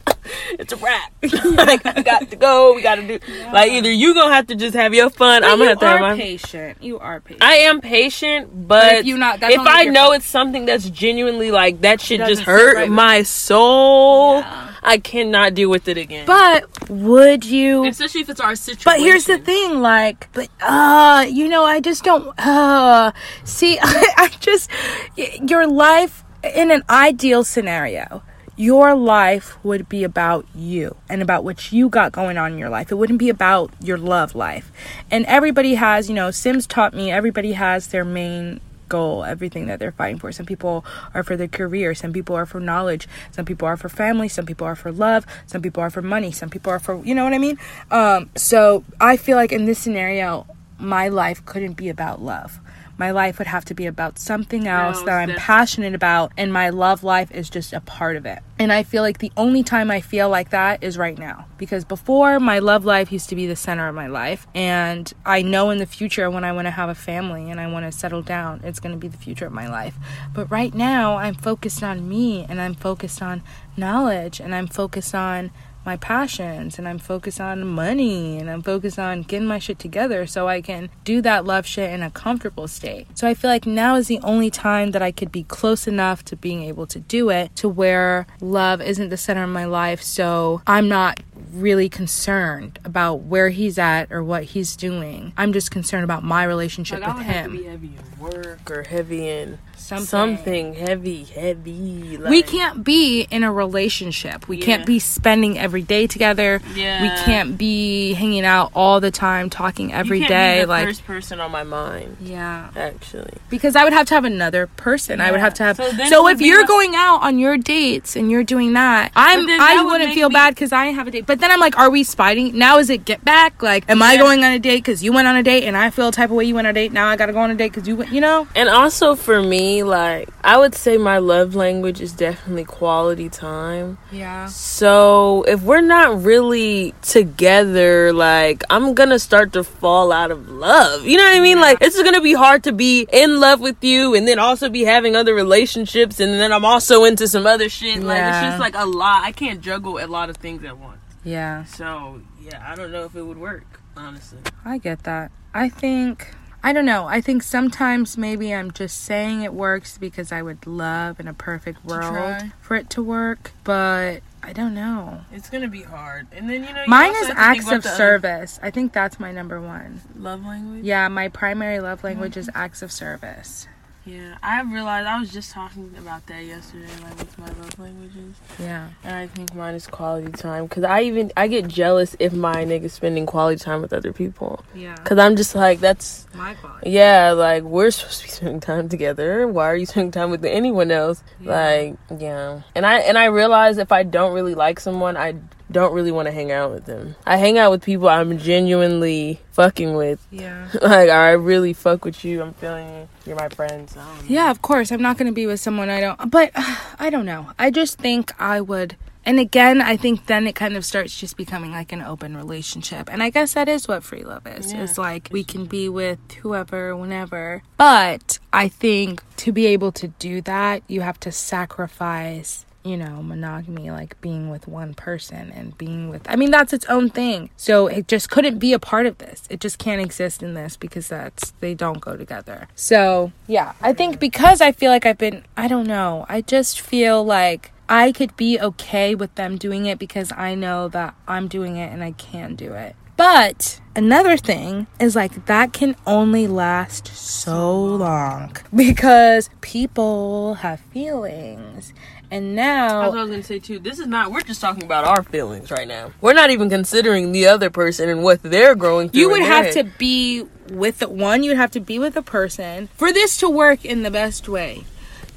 It's 0.59 0.71
a 0.73 0.77
wrap. 0.77 1.11
like 1.57 1.85
I 1.85 2.01
got 2.01 2.29
to 2.29 2.35
go. 2.35 2.73
We 2.75 2.81
got 2.81 2.95
to 2.95 3.07
do. 3.07 3.19
Like 3.51 3.71
either 3.71 3.91
you 3.91 4.13
gonna 4.13 4.33
have 4.33 4.47
to 4.47 4.55
just 4.55 4.75
have 4.75 4.93
your 4.93 5.09
fun. 5.09 5.43
I'm 5.43 5.57
gonna 5.57 5.69
have 5.71 5.79
to 5.79 5.85
have 5.87 6.01
my. 6.01 6.15
patient. 6.15 6.77
You 6.81 6.99
are 6.99 7.19
patient. 7.19 7.43
I 7.43 7.55
am 7.69 7.81
patient, 7.81 8.67
but, 8.67 8.93
if 8.99 9.05
you 9.05 9.17
not- 9.17 9.39
if 9.41 9.59
I 9.59 9.85
know 9.85 10.11
it's 10.11 10.25
something 10.25 10.65
that's 10.65 10.89
genuinely 10.89 11.51
like 11.51 11.81
that 11.81 12.01
shit 12.01 12.19
just 12.19 12.43
hurt 12.43 12.75
right 12.75 12.89
my 12.89 13.23
soul, 13.23 14.39
Yeah. 14.39 14.70
I 14.83 14.97
cannot 14.97 15.53
deal 15.53 15.69
with 15.69 15.87
it 15.87 15.97
again. 15.97 16.25
but 16.25 16.89
would 16.89 17.45
you? 17.45 17.85
especially 17.87 18.21
if 18.21 18.29
it's 18.29 18.39
our 18.41 18.55
situation. 18.55 18.83
But 18.85 18.99
here's 18.99 19.25
the 19.25 19.37
thing, 19.37 19.79
like, 19.81 20.27
but 20.33 20.49
uh, 20.61 21.25
you 21.29 21.47
know, 21.47 21.63
I 21.63 21.79
just 21.79 22.03
don't. 22.03 22.33
Uh, 22.39 23.11
see, 23.43 23.77
I, 23.81 24.13
I 24.17 24.27
just 24.39 24.69
your 25.15 25.67
life 25.67 26.23
in 26.43 26.71
an 26.71 26.83
ideal 26.89 27.43
scenario. 27.43 28.23
Your 28.57 28.93
life 28.93 29.57
would 29.63 29.89
be 29.89 30.03
about 30.03 30.45
you 30.53 30.95
and 31.09 31.21
about 31.23 31.43
what 31.43 31.71
you 31.71 31.89
got 31.89 32.11
going 32.11 32.37
on 32.37 32.51
in 32.51 32.57
your 32.59 32.69
life. 32.69 32.91
It 32.91 32.95
wouldn't 32.95 33.17
be 33.17 33.29
about 33.29 33.71
your 33.81 33.97
love 33.97 34.35
life. 34.35 34.71
And 35.09 35.25
everybody 35.25 35.75
has, 35.75 36.09
you 36.09 36.15
know, 36.15 36.29
Sims 36.29 36.67
taught 36.67 36.93
me 36.93 37.09
everybody 37.09 37.53
has 37.53 37.87
their 37.87 38.05
main 38.05 38.59
goal, 38.91 39.23
everything 39.23 39.67
that 39.67 39.79
they're 39.79 39.93
fighting 39.93 40.19
for. 40.19 40.31
Some 40.33 40.45
people 40.45 40.85
are 41.13 41.23
for 41.23 41.37
their 41.37 41.47
career, 41.47 41.95
some 41.95 42.11
people 42.11 42.35
are 42.35 42.45
for 42.45 42.59
knowledge, 42.59 43.07
some 43.31 43.45
people 43.45 43.65
are 43.67 43.77
for 43.77 43.89
family, 43.89 44.27
some 44.27 44.45
people 44.45 44.67
are 44.67 44.75
for 44.75 44.91
love, 44.91 45.25
some 45.47 45.61
people 45.61 45.81
are 45.81 45.89
for 45.89 46.01
money, 46.01 46.31
some 46.31 46.49
people 46.49 46.71
are 46.71 46.79
for, 46.79 47.03
you 47.03 47.15
know 47.15 47.23
what 47.23 47.33
I 47.33 47.37
mean? 47.37 47.57
Um, 47.89 48.29
so 48.35 48.83
I 48.99 49.15
feel 49.15 49.37
like 49.37 49.53
in 49.53 49.65
this 49.65 49.79
scenario, 49.79 50.45
my 50.77 51.07
life 51.07 51.45
couldn't 51.45 51.73
be 51.73 51.87
about 51.87 52.21
love. 52.21 52.59
My 53.01 53.09
life 53.09 53.39
would 53.39 53.47
have 53.47 53.65
to 53.65 53.73
be 53.73 53.87
about 53.87 54.19
something 54.19 54.67
else 54.67 54.99
No, 54.99 55.05
that 55.07 55.17
I'm 55.17 55.35
passionate 55.35 55.95
about, 55.95 56.33
and 56.37 56.53
my 56.53 56.69
love 56.69 57.03
life 57.03 57.31
is 57.31 57.49
just 57.49 57.73
a 57.73 57.81
part 57.81 58.15
of 58.15 58.27
it. 58.27 58.43
And 58.59 58.71
I 58.71 58.83
feel 58.83 59.01
like 59.01 59.17
the 59.17 59.31
only 59.35 59.63
time 59.63 59.89
I 59.89 60.01
feel 60.01 60.29
like 60.29 60.51
that 60.51 60.83
is 60.83 60.99
right 60.99 61.17
now. 61.17 61.47
Because 61.57 61.83
before, 61.83 62.39
my 62.39 62.59
love 62.59 62.85
life 62.85 63.11
used 63.11 63.27
to 63.29 63.35
be 63.35 63.47
the 63.47 63.55
center 63.55 63.87
of 63.87 63.95
my 63.95 64.05
life. 64.05 64.45
And 64.53 65.11
I 65.25 65.41
know 65.41 65.71
in 65.71 65.79
the 65.79 65.87
future, 65.87 66.29
when 66.29 66.43
I 66.43 66.51
want 66.51 66.67
to 66.67 66.71
have 66.71 66.89
a 66.89 66.93
family 66.93 67.49
and 67.49 67.59
I 67.59 67.65
want 67.71 67.91
to 67.91 67.91
settle 67.91 68.21
down, 68.21 68.61
it's 68.63 68.79
going 68.79 68.93
to 68.93 68.99
be 68.99 69.07
the 69.07 69.17
future 69.17 69.47
of 69.47 69.51
my 69.51 69.67
life. 69.67 69.95
But 70.31 70.51
right 70.51 70.75
now, 70.75 71.17
I'm 71.17 71.33
focused 71.33 71.81
on 71.81 72.07
me 72.07 72.45
and 72.47 72.61
I'm 72.61 72.75
focused 72.75 73.19
on 73.19 73.41
knowledge 73.75 74.39
and 74.39 74.53
I'm 74.53 74.67
focused 74.67 75.15
on 75.15 75.49
my 75.85 75.97
passions 75.97 76.77
and 76.77 76.87
I'm 76.87 76.99
focused 76.99 77.41
on 77.41 77.67
money 77.67 78.37
and 78.37 78.49
I'm 78.49 78.61
focused 78.61 78.99
on 78.99 79.23
getting 79.23 79.47
my 79.47 79.59
shit 79.59 79.79
together 79.79 80.27
so 80.27 80.47
I 80.47 80.61
can 80.61 80.89
do 81.03 81.21
that 81.21 81.45
love 81.45 81.65
shit 81.65 81.91
in 81.91 82.03
a 82.03 82.11
comfortable 82.11 82.67
state. 82.67 83.07
So 83.17 83.27
I 83.27 83.33
feel 83.33 83.49
like 83.49 83.65
now 83.65 83.95
is 83.95 84.07
the 84.07 84.19
only 84.19 84.49
time 84.49 84.91
that 84.91 85.01
I 85.01 85.11
could 85.11 85.31
be 85.31 85.43
close 85.43 85.87
enough 85.87 86.23
to 86.25 86.35
being 86.35 86.63
able 86.63 86.87
to 86.87 86.99
do 86.99 87.29
it 87.29 87.55
to 87.57 87.69
where 87.69 88.27
love 88.39 88.81
isn't 88.81 89.09
the 89.09 89.17
center 89.17 89.43
of 89.43 89.49
my 89.49 89.65
life. 89.65 90.01
So 90.01 90.61
I'm 90.67 90.87
not 90.87 91.19
really 91.51 91.89
concerned 91.89 92.79
about 92.85 93.21
where 93.23 93.49
he's 93.49 93.77
at 93.77 94.11
or 94.11 94.23
what 94.23 94.43
he's 94.43 94.75
doing. 94.75 95.33
I'm 95.37 95.53
just 95.53 95.71
concerned 95.71 96.03
about 96.03 96.23
my 96.23 96.43
relationship 96.43 97.01
like, 97.01 97.09
I 97.09 97.17
with 97.17 97.25
have 97.25 97.45
to 97.45 97.51
him. 97.51 97.57
be 97.57 97.63
heavy 97.63 97.87
in 97.87 98.19
work 98.19 98.71
or 98.71 98.83
heavy 98.83 99.27
in 99.29 99.57
Something. 99.75 100.05
something 100.05 100.73
heavy, 100.75 101.23
heavy. 101.23 102.17
Like, 102.17 102.29
we 102.29 102.43
can't 102.43 102.83
be 102.83 103.21
in 103.31 103.43
a 103.43 103.51
relationship. 103.51 104.47
We 104.47 104.57
can't 104.57 104.85
be 104.85 104.99
spending 104.99 105.57
every 105.57 105.81
day 105.81 106.05
together. 106.07 106.61
Yeah. 106.75 107.01
We 107.01 107.09
can't 107.25 107.57
be 107.57 108.13
hanging 108.13 108.45
out 108.45 108.71
all 108.75 108.99
the 108.99 109.09
time, 109.11 109.49
talking 109.49 109.91
every 109.91 110.19
you 110.21 110.27
can't 110.27 110.59
Be 110.59 110.61
the 110.61 110.67
like, 110.67 110.85
first 110.87 111.05
person 111.05 111.39
on 111.39 111.51
my 111.51 111.63
mind. 111.63 112.17
yeah, 112.21 112.69
Actually, 112.75 113.33
because 113.49 113.75
I 113.75 113.83
would 113.83 113.91
have 113.93 114.05
to 114.07 114.13
have 114.13 114.23
another 114.23 114.67
person. 114.67 115.19
I 115.19 115.31
would 115.31 115.39
have 115.39 115.55
to 115.55 115.63
have. 115.63 115.77
So 115.77 115.89
So, 115.89 115.97
then 115.97 116.13
it 116.13 116.21
would 116.21 116.35
if 116.35 116.41
you're 116.41 116.59
like- 116.59 116.67
going 116.67 116.95
out 116.95 117.23
on 117.23 117.39
your 117.39 117.57
dates 117.57 118.15
and 118.15 118.29
you're 118.31 118.43
doing 118.43 118.73
that, 118.73 119.11
I'm. 119.15 119.45
that 119.47 119.59
I 119.59 119.83
would 119.83 119.91
wouldn't 119.91 120.13
feel 120.13 120.29
me- 120.29 120.33
bad 120.35 120.53
because 120.55 120.71
I 120.71 120.85
have 120.87 121.07
a 121.07 121.11
date. 121.11 121.25
But 121.25 121.39
then 121.41 121.51
I'm 121.51 121.59
like, 121.59 121.77
are 121.77 121.89
we 121.89 122.03
spiting? 122.03 122.57
Now 122.57 122.77
is 122.77 122.89
it 122.89 123.05
get 123.05 123.23
back? 123.23 123.61
Like, 123.61 123.89
am 123.89 124.01
I 124.01 124.17
going 124.17 124.43
on 124.43 124.51
a 124.51 124.59
date 124.59 124.77
because 124.77 125.03
you 125.03 125.11
went 125.11 125.27
on 125.27 125.35
a 125.35 125.43
date 125.43 125.63
and 125.63 125.75
I 125.75 125.89
feel 125.89 126.09
a 126.09 126.11
type 126.11 126.29
of 126.29 126.35
way 126.35 126.45
you 126.45 126.55
went 126.55 126.67
on 126.67 126.71
a 126.71 126.73
date? 126.73 126.91
Now 126.91 127.07
I 127.07 127.15
got 127.15 127.27
to 127.27 127.33
go 127.33 127.39
on 127.39 127.51
a 127.51 127.55
date 127.55 127.69
because 127.73 127.87
you 127.87 127.95
went. 127.95 128.11
You 128.11 128.21
know? 128.21 128.47
and 128.55 128.69
also 128.69 129.15
for 129.15 129.41
me, 129.41 129.83
like 129.83 130.29
I 130.43 130.57
would 130.57 130.75
say 130.75 130.97
my 130.97 131.17
love 131.17 131.55
language 131.55 132.01
is 132.01 132.13
definitely 132.13 132.65
quality 132.65 133.29
time. 133.29 133.97
Yeah. 134.11 134.47
So 134.47 135.43
if 135.47 135.61
we're 135.61 135.81
not 135.81 136.23
really 136.23 136.93
together, 137.01 138.13
like 138.13 138.63
I'm 138.69 138.93
gonna 138.93 139.19
start 139.19 139.53
to 139.53 139.63
fall 139.63 140.11
out 140.11 140.31
of 140.31 140.49
love. 140.49 141.05
You 141.05 141.17
know 141.17 141.23
what 141.23 141.35
I 141.35 141.39
mean? 141.39 141.59
Like 141.59 141.77
it's 141.81 142.01
gonna 142.01 142.21
be 142.21 142.33
hard 142.33 142.63
to 142.65 142.71
be 142.71 143.07
in 143.11 143.39
love 143.39 143.59
with 143.59 143.83
you 143.83 144.15
and 144.15 144.27
then 144.27 144.39
also 144.39 144.69
be 144.69 144.83
having 144.83 145.15
other 145.15 145.33
relationships 145.33 146.19
and 146.19 146.33
then 146.33 146.51
I'm 146.51 146.65
also 146.65 147.03
into 147.03 147.27
some 147.27 147.45
other 147.45 147.69
shit. 147.69 148.01
Like 148.01 148.21
it's 148.21 148.41
just 148.41 148.59
like 148.59 148.75
a 148.75 148.85
lot. 148.85 149.23
I 149.23 149.31
can't 149.31 149.61
juggle 149.61 149.97
a 149.97 150.07
lot 150.07 150.29
of 150.29 150.37
things 150.37 150.63
at 150.63 150.77
once. 150.77 151.00
Yeah. 151.23 151.63
So 151.65 152.21
yeah, 152.41 152.63
I 152.67 152.75
don't 152.75 152.91
know 152.91 153.05
if 153.05 153.15
it 153.15 153.23
would 153.23 153.37
work, 153.37 153.81
honestly. 153.95 154.39
I 154.65 154.77
get 154.77 155.03
that. 155.03 155.31
I 155.53 155.69
think 155.69 156.33
I 156.63 156.73
don't 156.73 156.85
know. 156.85 157.07
I 157.07 157.21
think 157.21 157.41
sometimes 157.41 158.17
maybe 158.17 158.53
I'm 158.53 158.71
just 158.71 159.03
saying 159.03 159.41
it 159.41 159.53
works 159.53 159.97
because 159.97 160.31
I 160.31 160.41
would 160.41 160.67
love 160.67 161.19
in 161.19 161.27
a 161.27 161.33
perfect 161.33 161.83
world 161.83 162.43
for 162.59 162.75
it 162.75 162.89
to 162.91 163.01
work, 163.01 163.51
but 163.63 164.21
I 164.43 164.53
don't 164.53 164.75
know. 164.75 165.21
It's 165.31 165.49
gonna 165.49 165.67
be 165.67 165.81
hard. 165.81 166.27
And 166.31 166.49
then 166.49 166.63
you 166.63 166.73
know 166.73 166.83
you 166.83 166.89
Mine 166.89 167.11
is 167.11 167.27
have 167.27 167.27
to 167.27 167.33
think 167.33 167.39
acts 167.39 167.71
of 167.71 167.83
the 167.83 167.89
other 167.89 167.97
service. 167.97 168.59
I 168.61 168.69
think 168.69 168.93
that's 168.93 169.19
my 169.19 169.31
number 169.31 169.59
one. 169.59 170.01
Love 170.15 170.45
language. 170.45 170.83
Yeah, 170.83 171.07
my 171.07 171.29
primary 171.29 171.79
love 171.79 172.03
language 172.03 172.33
mm-hmm. 172.33 172.39
is 172.41 172.49
acts 172.53 172.81
of 172.81 172.91
service. 172.91 173.67
Yeah, 174.03 174.35
I 174.41 174.61
realized 174.63 175.05
I 175.07 175.19
was 175.19 175.31
just 175.31 175.51
talking 175.51 175.93
about 175.99 176.25
that 176.25 176.43
yesterday, 176.43 176.87
like 177.03 177.19
with 177.19 177.37
my 177.37 177.45
love 177.45 177.77
languages, 177.77 178.35
Yeah. 178.59 178.87
and 179.03 179.15
I 179.15 179.27
think 179.27 179.53
mine 179.53 179.75
is 179.75 179.85
quality 179.85 180.31
time. 180.31 180.67
Cause 180.67 180.83
I 180.83 181.01
even 181.01 181.31
I 181.37 181.47
get 181.47 181.67
jealous 181.67 182.15
if 182.17 182.33
my 182.33 182.65
nigga's 182.65 182.93
spending 182.93 183.27
quality 183.27 183.63
time 183.63 183.79
with 183.79 183.93
other 183.93 184.11
people. 184.11 184.63
Yeah. 184.73 184.95
Cause 185.03 185.19
I'm 185.19 185.35
just 185.35 185.53
like 185.53 185.81
that's 185.81 186.25
My 186.33 186.55
quality. 186.55 186.89
yeah, 186.89 187.31
like 187.33 187.61
we're 187.61 187.91
supposed 187.91 188.21
to 188.21 188.25
be 188.25 188.31
spending 188.31 188.59
time 188.59 188.89
together. 188.89 189.47
Why 189.47 189.65
are 189.67 189.75
you 189.75 189.85
spending 189.85 190.11
time 190.11 190.31
with 190.31 190.43
anyone 190.45 190.89
else? 190.89 191.23
Yeah. 191.39 191.51
Like 191.51 191.97
yeah, 192.19 192.61
and 192.73 192.87
I 192.87 193.01
and 193.01 193.19
I 193.19 193.25
realize 193.25 193.77
if 193.77 193.91
I 193.91 194.01
don't 194.01 194.33
really 194.33 194.55
like 194.55 194.79
someone, 194.79 195.15
I 195.15 195.35
don't 195.71 195.93
really 195.93 196.11
want 196.11 196.27
to 196.27 196.31
hang 196.31 196.51
out 196.51 196.71
with 196.71 196.85
them. 196.85 197.15
I 197.25 197.37
hang 197.37 197.57
out 197.57 197.71
with 197.71 197.83
people 197.83 198.09
I'm 198.09 198.37
genuinely 198.37 199.39
fucking 199.51 199.95
with. 199.95 200.25
Yeah. 200.31 200.67
like 200.81 201.09
I 201.09 201.31
really 201.31 201.73
fuck 201.73 202.05
with 202.05 202.23
you. 202.23 202.41
I'm 202.41 202.53
feeling 202.53 202.87
you. 202.87 203.09
You're 203.25 203.35
my 203.35 203.49
friend. 203.49 203.89
So 203.89 203.99
I 203.99 204.05
don't 204.05 204.17
know. 204.17 204.23
Yeah, 204.27 204.51
of 204.51 204.61
course. 204.61 204.91
I'm 204.91 205.01
not 205.01 205.17
going 205.17 205.27
to 205.27 205.33
be 205.33 205.45
with 205.45 205.59
someone 205.59 205.89
I 205.89 205.99
don't. 206.01 206.29
But 206.29 206.51
I 206.99 207.09
don't 207.09 207.25
know. 207.25 207.51
I 207.57 207.71
just 207.71 207.97
think 207.97 208.31
I 208.39 208.61
would. 208.61 208.95
And 209.23 209.39
again, 209.39 209.81
I 209.81 209.97
think 209.97 210.25
then 210.25 210.47
it 210.47 210.55
kind 210.55 210.75
of 210.75 210.83
starts 210.83 211.17
just 211.17 211.37
becoming 211.37 211.71
like 211.71 211.91
an 211.91 212.01
open 212.01 212.35
relationship. 212.35 213.07
And 213.11 213.21
I 213.21 213.29
guess 213.29 213.53
that 213.53 213.69
is 213.69 213.87
what 213.87 214.03
free 214.03 214.23
love 214.23 214.47
is. 214.47 214.73
Yeah. 214.73 214.83
It's 214.83 214.97
like 214.97 215.29
we 215.31 215.43
can 215.43 215.65
be 215.65 215.89
with 215.89 216.19
whoever, 216.41 216.95
whenever. 216.95 217.61
But 217.77 218.39
I 218.51 218.67
think 218.67 219.21
to 219.37 219.51
be 219.51 219.67
able 219.67 219.91
to 219.93 220.07
do 220.07 220.41
that, 220.41 220.81
you 220.87 221.01
have 221.01 221.19
to 221.21 221.31
sacrifice, 221.31 222.65
you 222.83 222.97
know, 222.97 223.21
monogamy, 223.21 223.91
like 223.91 224.19
being 224.21 224.49
with 224.49 224.67
one 224.67 224.93
person 224.93 225.51
and 225.51 225.77
being 225.77 226.09
with. 226.09 226.23
I 226.29 226.35
mean, 226.35 226.51
that's 226.51 226.73
its 226.73 226.85
own 226.85 227.09
thing. 227.09 227.49
So 227.57 227.87
it 227.87 228.07
just 228.07 228.29
couldn't 228.29 228.59
be 228.59 228.73
a 228.73 228.79
part 228.79 229.05
of 229.05 229.17
this. 229.19 229.43
It 229.49 229.59
just 229.59 229.77
can't 229.77 230.01
exist 230.01 230.41
in 230.41 230.53
this 230.53 230.77
because 230.77 231.07
that's, 231.07 231.51
they 231.59 231.73
don't 231.73 232.01
go 232.01 232.17
together. 232.17 232.67
So, 232.75 233.31
yeah, 233.47 233.73
I 233.81 233.93
think 233.93 234.19
because 234.19 234.61
I 234.61 234.71
feel 234.71 234.91
like 234.91 235.05
I've 235.05 235.17
been, 235.17 235.43
I 235.55 235.67
don't 235.67 235.87
know, 235.87 236.25
I 236.29 236.41
just 236.41 236.81
feel 236.81 237.23
like 237.23 237.71
I 237.87 238.11
could 238.11 238.35
be 238.37 238.59
okay 238.59 239.15
with 239.15 239.35
them 239.35 239.57
doing 239.57 239.85
it 239.85 239.99
because 239.99 240.31
I 240.31 240.55
know 240.55 240.87
that 240.89 241.13
I'm 241.27 241.47
doing 241.47 241.75
it 241.75 241.91
and 241.91 242.03
I 242.03 242.11
can 242.11 242.55
do 242.55 242.73
it. 242.73 242.95
But 243.17 243.79
another 243.95 244.35
thing 244.37 244.87
is 244.99 245.15
like 245.15 245.45
that 245.45 245.73
can 245.73 245.95
only 246.07 246.47
last 246.47 247.07
so 247.07 247.79
long 247.83 248.57
because 248.75 249.49
people 249.61 250.55
have 250.55 250.79
feelings. 250.79 251.93
And 252.31 252.55
now 252.55 253.01
That's 253.01 253.11
what 253.11 253.19
I 253.19 253.21
was 253.23 253.31
gonna 253.31 253.43
say 253.43 253.59
too. 253.59 253.77
This 253.77 253.99
is 253.99 254.07
not. 254.07 254.31
We're 254.31 254.41
just 254.41 254.61
talking 254.61 254.83
about 254.83 255.03
our 255.03 255.21
feelings 255.21 255.69
right 255.69 255.87
now. 255.87 256.13
We're 256.21 256.33
not 256.33 256.49
even 256.49 256.69
considering 256.69 257.33
the 257.33 257.47
other 257.47 257.69
person 257.69 258.07
and 258.07 258.23
what 258.23 258.41
they're 258.41 258.73
growing 258.73 259.09
through. 259.09 259.19
you 259.19 259.29
would 259.31 259.41
have 259.41 259.65
head. 259.65 259.73
to 259.73 259.83
be 259.97 260.45
with 260.69 260.99
the 260.99 261.09
one, 261.09 261.43
you'd 261.43 261.57
have 261.57 261.71
to 261.71 261.81
be 261.81 261.99
with 261.99 262.15
a 262.15 262.21
person 262.21 262.87
for 262.95 263.11
this 263.11 263.35
to 263.37 263.49
work 263.49 263.83
in 263.83 264.03
the 264.03 264.11
best 264.11 264.47
way. 264.47 264.85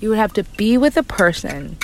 You 0.00 0.10
would 0.10 0.18
have 0.18 0.32
to 0.34 0.44
be 0.44 0.78
with 0.78 0.96
a 0.96 1.02
person 1.02 1.78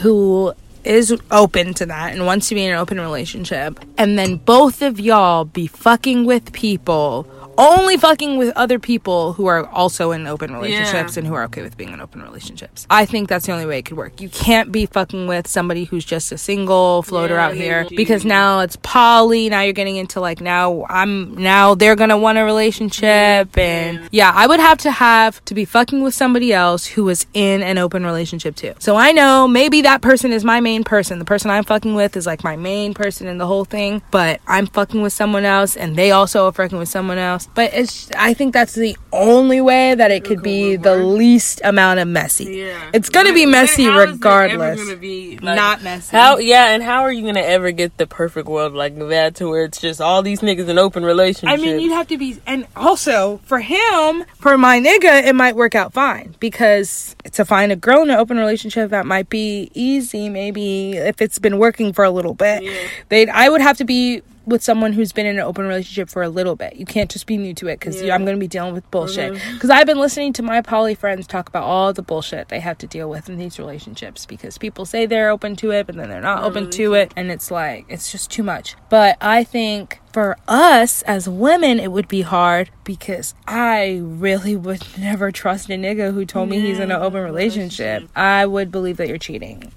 who 0.00 0.52
is 0.82 1.14
open 1.30 1.74
to 1.74 1.86
that 1.86 2.12
and 2.12 2.26
wants 2.26 2.48
to 2.48 2.56
be 2.56 2.64
in 2.64 2.72
an 2.72 2.78
open 2.78 3.00
relationship, 3.00 3.78
and 3.96 4.18
then 4.18 4.36
both 4.36 4.82
of 4.82 4.98
y'all 4.98 5.44
be 5.44 5.68
fucking 5.68 6.24
with 6.24 6.52
people. 6.52 7.24
Only 7.60 7.98
fucking 7.98 8.38
with 8.38 8.56
other 8.56 8.78
people 8.78 9.34
who 9.34 9.44
are 9.46 9.66
also 9.68 10.12
in 10.12 10.26
open 10.26 10.52
relationships 10.54 11.14
Yeah. 11.16 11.20
and 11.20 11.26
who 11.28 11.34
are 11.34 11.44
okay 11.44 11.60
with 11.60 11.76
being 11.76 11.92
in 11.92 12.00
open 12.00 12.22
relationships. 12.22 12.86
I 12.88 13.04
think 13.04 13.28
that's 13.28 13.44
the 13.44 13.52
only 13.52 13.66
way 13.66 13.78
it 13.80 13.82
could 13.84 13.98
work. 13.98 14.18
You 14.20 14.30
can't 14.30 14.72
be 14.72 14.86
fucking 14.86 15.26
with 15.26 15.46
somebody 15.46 15.84
who's 15.84 16.04
just 16.06 16.32
a 16.32 16.38
single 16.38 17.02
floater 17.02 17.34
Yeah, 17.34 17.46
out 17.46 17.54
here 17.54 17.84
they- 17.88 17.96
because 17.96 18.24
now 18.24 18.60
it's 18.60 18.76
poly. 18.76 19.50
Now 19.50 19.60
you're 19.60 19.74
getting 19.74 19.96
into 19.96 20.20
like 20.20 20.40
now 20.40 20.86
I'm 20.88 21.34
now 21.34 21.74
they're 21.74 21.96
gonna 21.96 22.16
want 22.16 22.38
a 22.38 22.44
relationship 22.44 23.56
and 23.58 24.08
yeah, 24.10 24.32
I 24.34 24.46
would 24.46 24.60
have 24.60 24.78
to 24.78 24.90
have 24.90 25.44
to 25.44 25.54
be 25.54 25.66
fucking 25.66 26.02
with 26.02 26.14
somebody 26.14 26.54
else 26.54 26.86
who 26.86 27.04
was 27.04 27.26
in 27.34 27.62
an 27.62 27.76
open 27.76 28.04
relationship 28.06 28.56
too. 28.56 28.72
So 28.78 28.96
I 28.96 29.12
know 29.12 29.46
maybe 29.46 29.82
that 29.82 30.00
person 30.00 30.32
is 30.32 30.44
my 30.44 30.60
main 30.60 30.82
person. 30.82 31.18
The 31.18 31.24
person 31.26 31.50
I'm 31.50 31.64
fucking 31.64 31.94
with 31.94 32.16
is 32.16 32.26
like 32.26 32.42
my 32.42 32.56
main 32.56 32.94
person 32.94 33.26
in 33.26 33.36
the 33.36 33.46
whole 33.46 33.66
thing, 33.66 34.00
but 34.10 34.40
I'm 34.46 34.66
fucking 34.66 35.02
with 35.02 35.12
someone 35.12 35.44
else 35.44 35.76
and 35.76 35.94
they 35.96 36.10
also 36.10 36.46
are 36.46 36.52
fucking 36.52 36.78
with 36.78 36.88
someone 36.88 37.18
else. 37.18 37.48
But 37.54 37.74
it's 37.74 38.08
I 38.16 38.32
think 38.32 38.54
that's 38.54 38.74
the 38.74 38.96
only 39.12 39.60
way 39.60 39.94
that 39.94 40.10
it 40.12 40.24
could 40.24 40.40
be 40.42 40.76
the 40.76 40.94
least 40.96 41.60
amount 41.64 41.98
of 42.00 42.06
messy. 42.08 42.44
Yeah. 42.44 42.78
It's 42.94 43.08
gonna 43.08 43.32
be 43.34 43.44
But- 43.44 43.50
but 43.52 43.58
messy 43.60 43.82
how 43.84 43.88
is 43.90 43.94
there 43.94 44.02
ever 44.04 44.12
regardless. 44.12 44.84
gonna 44.84 44.96
be, 44.96 45.38
like- 45.42 45.56
Not 45.56 45.82
messy. 45.82 46.16
How 46.16 46.38
yeah, 46.38 46.66
and 46.74 46.82
how 46.82 47.02
are 47.02 47.12
you 47.12 47.24
gonna 47.26 47.40
ever 47.40 47.72
get 47.72 47.96
the 47.98 48.06
perfect 48.06 48.48
world 48.48 48.74
like 48.74 48.96
that 49.08 49.34
to 49.36 49.48
where 49.48 49.64
it's 49.64 49.80
just 49.80 50.00
all 50.00 50.22
these 50.22 50.40
niggas 50.40 50.68
in 50.68 50.78
open 50.78 51.04
relationships? 51.04 51.48
I 51.50 51.54
relationships? 51.54 51.80
mean, 51.80 51.90
you'd 51.90 51.94
have 51.96 52.08
to 52.08 52.16
be, 52.18 52.38
and 52.46 52.66
also 52.76 53.40
for 53.44 53.58
him, 53.58 54.24
for 54.38 54.56
my 54.56 54.78
nigga, 54.80 55.26
it 55.26 55.34
might 55.34 55.56
work 55.56 55.74
out 55.74 55.92
fine 55.92 56.36
because 56.40 57.16
to 57.32 57.44
find 57.44 57.72
a 57.72 57.76
girl 57.76 58.02
in 58.02 58.10
an 58.10 58.16
open 58.16 58.36
relationship 58.38 58.90
that 58.90 59.06
might 59.06 59.28
be 59.28 59.70
easy, 59.74 60.28
maybe 60.28 60.92
if 60.96 61.20
it's 61.20 61.38
been 61.40 61.58
working 61.58 61.92
for 61.92 62.04
a 62.04 62.10
little 62.10 62.34
bit. 62.34 62.62
Yeah. 62.62 62.72
They'd, 63.08 63.28
I 63.28 63.48
would 63.48 63.60
have 63.60 63.76
to 63.78 63.84
be 63.84 64.22
with 64.50 64.62
someone 64.62 64.92
who's 64.92 65.12
been 65.12 65.26
in 65.26 65.36
an 65.36 65.42
open 65.42 65.66
relationship 65.66 66.10
for 66.10 66.22
a 66.22 66.28
little 66.28 66.56
bit. 66.56 66.76
You 66.76 66.84
can't 66.84 67.10
just 67.10 67.26
be 67.26 67.36
new 67.36 67.54
to 67.54 67.68
it 67.68 67.80
because 67.80 67.96
Yeah. 67.96 68.02
Mm-hmm. 68.02 68.12
I'm 68.12 68.24
going 68.24 68.36
to 68.36 68.40
be 68.40 68.48
dealing 68.48 68.74
with 68.74 68.90
bullshit. 68.90 69.32
Because 69.52 69.70
I've 69.70 69.86
been 69.86 69.98
listening 69.98 70.32
to 70.34 70.42
my 70.42 70.60
poly 70.60 70.94
friends 70.94 71.26
talk 71.26 71.48
about 71.48 71.64
all 71.64 71.92
the 71.92 72.02
bullshit 72.02 72.48
they 72.48 72.60
have 72.60 72.78
to 72.78 72.86
deal 72.86 73.08
with 73.08 73.28
in 73.28 73.38
these 73.38 73.58
relationships 73.58 74.26
because 74.26 74.58
people 74.58 74.84
say 74.84 75.06
they're 75.06 75.30
open 75.30 75.56
to 75.56 75.70
it, 75.70 75.86
but 75.86 75.96
then 75.96 76.08
they're 76.08 76.20
not 76.20 76.44
open 76.44 76.70
to 76.70 76.94
it. 76.94 77.12
And 77.16 77.30
it's 77.30 77.50
like, 77.50 77.86
it's 77.88 78.12
just 78.12 78.30
too 78.30 78.42
much. 78.42 78.76
But 78.88 79.16
I 79.20 79.44
think 79.44 80.00
for 80.12 80.36
us 80.48 81.02
as 81.02 81.28
women, 81.28 81.78
it 81.78 81.92
would 81.92 82.08
be 82.08 82.22
hard 82.22 82.70
because 82.84 83.34
I 83.46 84.00
really 84.02 84.56
would 84.56 84.82
never 84.98 85.30
trust 85.30 85.70
a 85.70 85.74
nigga 85.74 86.12
who 86.12 86.24
told 86.24 86.48
me 86.48 86.60
he's 86.60 86.78
in 86.78 86.90
an 86.90 87.00
open 87.00 87.22
relationship. 87.22 88.08
I 88.16 88.46
would 88.46 88.70
believe 88.70 88.96
that 88.96 89.08
you're 89.08 89.18
cheating. 89.18 89.72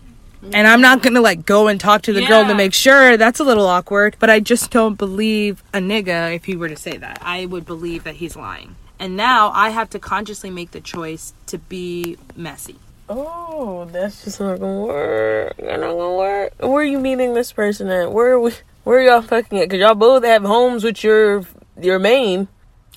And 0.51 0.67
I'm 0.67 0.81
not 0.81 1.01
gonna 1.01 1.21
like 1.21 1.45
go 1.45 1.67
and 1.67 1.79
talk 1.79 2.01
to 2.03 2.13
the 2.13 2.25
girl 2.25 2.45
to 2.45 2.55
make 2.55 2.73
sure. 2.73 3.17
That's 3.17 3.39
a 3.39 3.43
little 3.43 3.67
awkward. 3.67 4.17
But 4.19 4.29
I 4.29 4.39
just 4.39 4.71
don't 4.71 4.95
believe 4.95 5.63
a 5.73 5.77
nigga 5.77 6.35
if 6.35 6.45
he 6.45 6.55
were 6.55 6.69
to 6.69 6.75
say 6.75 6.97
that. 6.97 7.19
I 7.21 7.45
would 7.45 7.65
believe 7.65 8.03
that 8.03 8.15
he's 8.15 8.35
lying. 8.35 8.75
And 8.99 9.15
now 9.15 9.51
I 9.51 9.69
have 9.69 9.89
to 9.91 9.99
consciously 9.99 10.49
make 10.49 10.71
the 10.71 10.81
choice 10.81 11.33
to 11.47 11.57
be 11.57 12.17
messy. 12.35 12.77
Oh, 13.09 13.85
that's 13.91 14.23
just 14.23 14.39
not 14.39 14.59
gonna 14.59 14.81
work. 14.81 15.57
That's 15.57 15.79
not 15.79 15.91
gonna 15.91 16.15
work. 16.15 16.53
Where 16.59 16.81
are 16.81 16.83
you 16.83 16.99
meeting 16.99 17.33
this 17.33 17.51
person 17.51 17.89
at? 17.89 18.11
Where 18.11 18.33
are 18.33 18.39
we? 18.39 18.53
Where 18.83 18.99
are 18.99 19.03
y'all 19.03 19.21
fucking 19.21 19.59
at? 19.59 19.69
Cause 19.69 19.79
y'all 19.79 19.95
both 19.95 20.23
have 20.23 20.43
homes 20.43 20.83
with 20.83 21.03
your 21.03 21.45
your 21.79 21.99
main. 21.99 22.47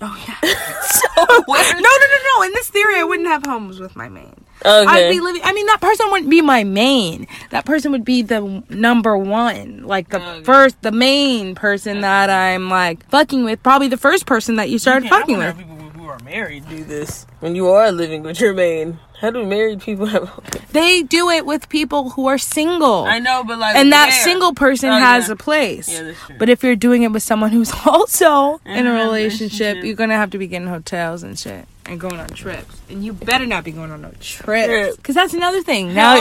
Oh 0.00 0.16
yeah. 0.28 0.40
so 0.82 1.42
where? 1.46 1.74
no, 1.74 1.80
no, 1.80 2.06
no, 2.06 2.38
no. 2.38 2.42
In 2.44 2.52
this 2.52 2.70
theory, 2.70 2.98
I 2.98 3.04
wouldn't 3.04 3.28
have 3.28 3.44
homes 3.44 3.80
with 3.80 3.96
my 3.96 4.08
main. 4.08 4.44
Okay. 4.64 4.86
I'd 5.06 5.10
be 5.10 5.20
living. 5.20 5.42
I 5.44 5.52
mean, 5.52 5.66
that 5.66 5.80
person 5.80 6.10
wouldn't 6.10 6.30
be 6.30 6.40
my 6.42 6.64
main. 6.64 7.26
That 7.50 7.64
person 7.64 7.92
would 7.92 8.04
be 8.04 8.22
the 8.22 8.62
number 8.68 9.16
one, 9.16 9.82
like 9.86 10.08
the 10.08 10.16
Okay. 10.20 10.42
first, 10.44 10.80
the 10.82 10.92
main 10.92 11.54
person 11.54 12.00
that 12.00 12.30
I'm 12.30 12.68
like 12.70 13.08
fucking 13.10 13.44
with. 13.44 13.62
Probably 13.62 13.88
the 13.88 13.96
first 13.98 14.26
person 14.26 14.56
that 14.56 14.70
you 14.70 14.78
started 14.78 15.08
fucking 15.08 15.36
with. 15.38 15.56
people 15.56 15.76
who 15.76 16.08
are 16.08 16.18
married 16.24 16.68
do 16.68 16.82
this 16.84 17.26
when 17.40 17.54
you 17.54 17.68
are 17.68 17.92
living 17.92 18.22
with 18.22 18.40
your 18.40 18.54
main. 18.54 18.98
How 19.20 19.30
do 19.30 19.44
married 19.46 19.80
people 19.80 20.06
have? 20.06 20.28
They 20.72 21.02
do 21.02 21.30
it 21.30 21.46
with 21.46 21.70
people 21.70 22.10
who 22.10 22.26
are 22.26 22.36
single. 22.36 23.04
I 23.04 23.18
know, 23.18 23.44
but 23.44 23.58
like, 23.58 23.74
and 23.76 23.90
that 23.92 24.10
single 24.12 24.52
person 24.52 24.90
Oh, 24.90 24.98
has 24.98 25.28
yeah. 25.28 25.32
a 25.32 25.36
place. 25.36 25.88
Yeah, 25.90 26.02
that's 26.02 26.20
true. 26.26 26.36
But 26.38 26.48
if 26.50 26.62
you're 26.62 26.76
doing 26.76 27.02
it 27.02 27.12
with 27.12 27.22
someone 27.22 27.50
who's 27.50 27.72
also 27.86 28.60
in 28.66 28.72
In 28.78 28.86
a 28.86 28.90
a 28.90 28.92
relationship, 28.92 29.50
relationship. 29.76 29.84
you're 29.84 29.96
gonna 29.96 30.16
have 30.16 30.30
to 30.32 30.38
be 30.38 30.46
getting 30.46 30.68
hotels 30.68 31.22
and 31.22 31.38
shit 31.38 31.66
and 31.88 32.00
going 32.00 32.18
on 32.18 32.28
trips. 32.28 32.80
And 32.88 33.04
you 33.04 33.12
better 33.12 33.46
not 33.46 33.64
be 33.64 33.72
going 33.72 33.90
on 33.90 34.02
no 34.02 34.12
trips, 34.20 34.96
because 34.96 35.14
that's 35.14 35.34
another 35.34 35.62
thing. 35.62 35.94
Now, 35.94 36.14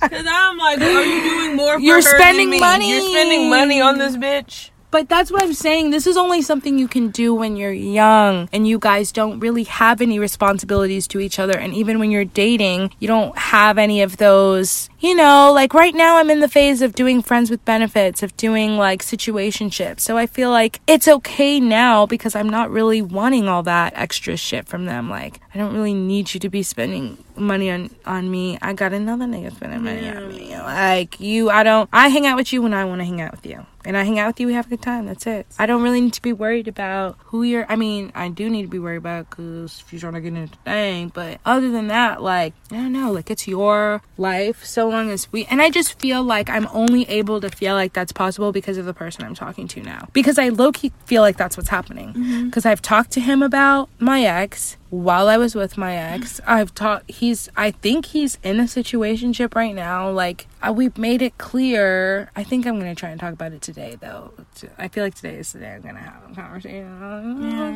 Because 0.00 0.26
I'm 0.28 0.58
like, 0.58 0.80
are 0.80 1.04
you 1.04 1.20
doing 1.22 1.56
more? 1.56 1.74
For 1.74 1.80
You're 1.80 1.96
her 1.96 2.02
than 2.02 2.20
spending 2.20 2.50
me? 2.50 2.60
money. 2.60 2.90
You're 2.90 3.10
spending 3.10 3.50
money 3.50 3.80
on 3.80 3.98
this 3.98 4.16
bitch. 4.16 4.70
But 4.96 5.10
that's 5.10 5.30
what 5.30 5.42
I'm 5.42 5.52
saying. 5.52 5.90
This 5.90 6.06
is 6.06 6.16
only 6.16 6.40
something 6.40 6.78
you 6.78 6.88
can 6.88 7.10
do 7.10 7.34
when 7.34 7.54
you're 7.54 7.70
young 7.70 8.48
and 8.50 8.66
you 8.66 8.78
guys 8.78 9.12
don't 9.12 9.38
really 9.40 9.64
have 9.64 10.00
any 10.00 10.18
responsibilities 10.18 11.06
to 11.08 11.20
each 11.20 11.38
other. 11.38 11.52
And 11.52 11.74
even 11.74 11.98
when 11.98 12.10
you're 12.10 12.24
dating, 12.24 12.94
you 12.98 13.06
don't 13.06 13.36
have 13.36 13.76
any 13.76 14.00
of 14.00 14.16
those, 14.16 14.88
you 15.00 15.14
know, 15.14 15.52
like 15.52 15.74
right 15.74 15.94
now 15.94 16.16
I'm 16.16 16.30
in 16.30 16.40
the 16.40 16.48
phase 16.48 16.80
of 16.80 16.94
doing 16.94 17.20
friends 17.20 17.50
with 17.50 17.62
benefits, 17.66 18.22
of 18.22 18.34
doing 18.38 18.78
like 18.78 19.02
situationships. 19.02 20.00
So 20.00 20.16
I 20.16 20.26
feel 20.26 20.48
like 20.48 20.80
it's 20.86 21.08
okay 21.08 21.60
now 21.60 22.06
because 22.06 22.34
I'm 22.34 22.48
not 22.48 22.70
really 22.70 23.02
wanting 23.02 23.48
all 23.48 23.62
that 23.64 23.92
extra 23.96 24.38
shit 24.38 24.66
from 24.66 24.86
them. 24.86 25.10
Like, 25.10 25.40
I 25.54 25.58
don't 25.58 25.74
really 25.74 25.92
need 25.92 26.32
you 26.32 26.40
to 26.40 26.48
be 26.48 26.62
spending 26.62 27.18
money 27.36 27.70
on, 27.70 27.90
on 28.04 28.30
me. 28.30 28.58
I 28.62 28.72
got 28.72 28.92
another 28.92 29.24
nigga 29.24 29.54
spending 29.54 29.82
money 29.82 30.08
on 30.08 30.28
me. 30.28 30.56
Like, 30.56 31.20
you, 31.20 31.50
I 31.50 31.62
don't, 31.62 31.88
I 31.92 32.08
hang 32.08 32.26
out 32.26 32.36
with 32.36 32.52
you 32.52 32.62
when 32.62 32.74
I 32.74 32.84
want 32.84 33.00
to 33.00 33.04
hang 33.04 33.20
out 33.20 33.32
with 33.32 33.46
you 33.46 33.66
and 33.86 33.96
I 33.96 34.02
hang 34.02 34.18
out 34.18 34.26
with 34.26 34.40
you, 34.40 34.48
we 34.48 34.54
have 34.54 34.66
a 34.66 34.70
good 34.70 34.82
time. 34.82 35.06
That's 35.06 35.26
it. 35.26 35.46
I 35.58 35.66
don't 35.66 35.82
really 35.82 36.00
need 36.00 36.12
to 36.14 36.22
be 36.22 36.32
worried 36.32 36.66
about 36.66 37.16
who 37.26 37.44
you're. 37.44 37.70
I 37.70 37.76
mean, 37.76 38.10
I 38.14 38.28
do 38.28 38.50
need 38.50 38.62
to 38.62 38.68
be 38.68 38.80
worried 38.80 38.96
about 38.96 39.30
because 39.30 39.80
if 39.80 39.92
you're 39.92 40.00
trying 40.00 40.14
to 40.14 40.20
get 40.20 40.34
into 40.34 40.50
the 40.52 40.58
thing. 40.64 41.12
But 41.14 41.40
other 41.44 41.70
than 41.70 41.86
that, 41.86 42.20
like, 42.20 42.52
I 42.72 42.76
don't 42.76 42.92
know. 42.92 43.12
Like, 43.12 43.30
it's 43.30 43.46
your 43.46 44.02
life 44.18 44.64
so 44.64 44.88
long 44.88 45.10
as 45.10 45.30
we. 45.32 45.44
And 45.46 45.62
I 45.62 45.70
just 45.70 45.98
feel 46.00 46.24
like 46.24 46.50
I'm 46.50 46.66
only 46.72 47.08
able 47.08 47.40
to 47.40 47.48
feel 47.48 47.74
like 47.74 47.92
that's 47.92 48.12
possible 48.12 48.50
because 48.50 48.76
of 48.76 48.86
the 48.86 48.94
person 48.94 49.24
I'm 49.24 49.36
talking 49.36 49.68
to 49.68 49.82
now. 49.82 50.08
Because 50.12 50.36
I 50.36 50.48
low 50.48 50.72
key 50.72 50.92
feel 51.04 51.22
like 51.22 51.36
that's 51.36 51.56
what's 51.56 51.68
happening. 51.68 52.08
Mm-hmm. 52.08 52.46
Because 52.46 52.66
I've 52.66 52.82
talked 52.82 53.12
to 53.12 53.20
him 53.20 53.40
about 53.40 53.88
my 54.00 54.24
ex 54.24 54.76
while 54.96 55.28
I 55.28 55.36
was 55.36 55.54
with 55.54 55.76
my 55.76 55.96
ex. 55.96 56.40
I've 56.46 56.74
talked. 56.74 57.10
He's. 57.10 57.48
I 57.56 57.70
think 57.70 58.06
he's 58.06 58.38
in 58.42 58.60
a 58.60 58.64
situationship 58.64 59.54
right 59.54 59.74
now. 59.74 60.10
Like 60.10 60.46
uh, 60.62 60.72
we've 60.72 60.96
made 60.96 61.22
it 61.22 61.36
clear. 61.38 62.30
I 62.34 62.42
think 62.42 62.66
I'm 62.66 62.78
gonna 62.78 62.94
try 62.94 63.10
and 63.10 63.20
talk 63.20 63.32
about 63.32 63.52
it 63.52 63.62
today, 63.62 63.96
though. 64.00 64.32
I 64.78 64.88
feel 64.88 65.04
like 65.04 65.14
today 65.14 65.36
is 65.36 65.52
the 65.52 65.60
day 65.60 65.72
I'm 65.74 65.82
gonna 65.82 66.00
have 66.00 66.30
a 66.30 66.34
conversation. 66.34 66.98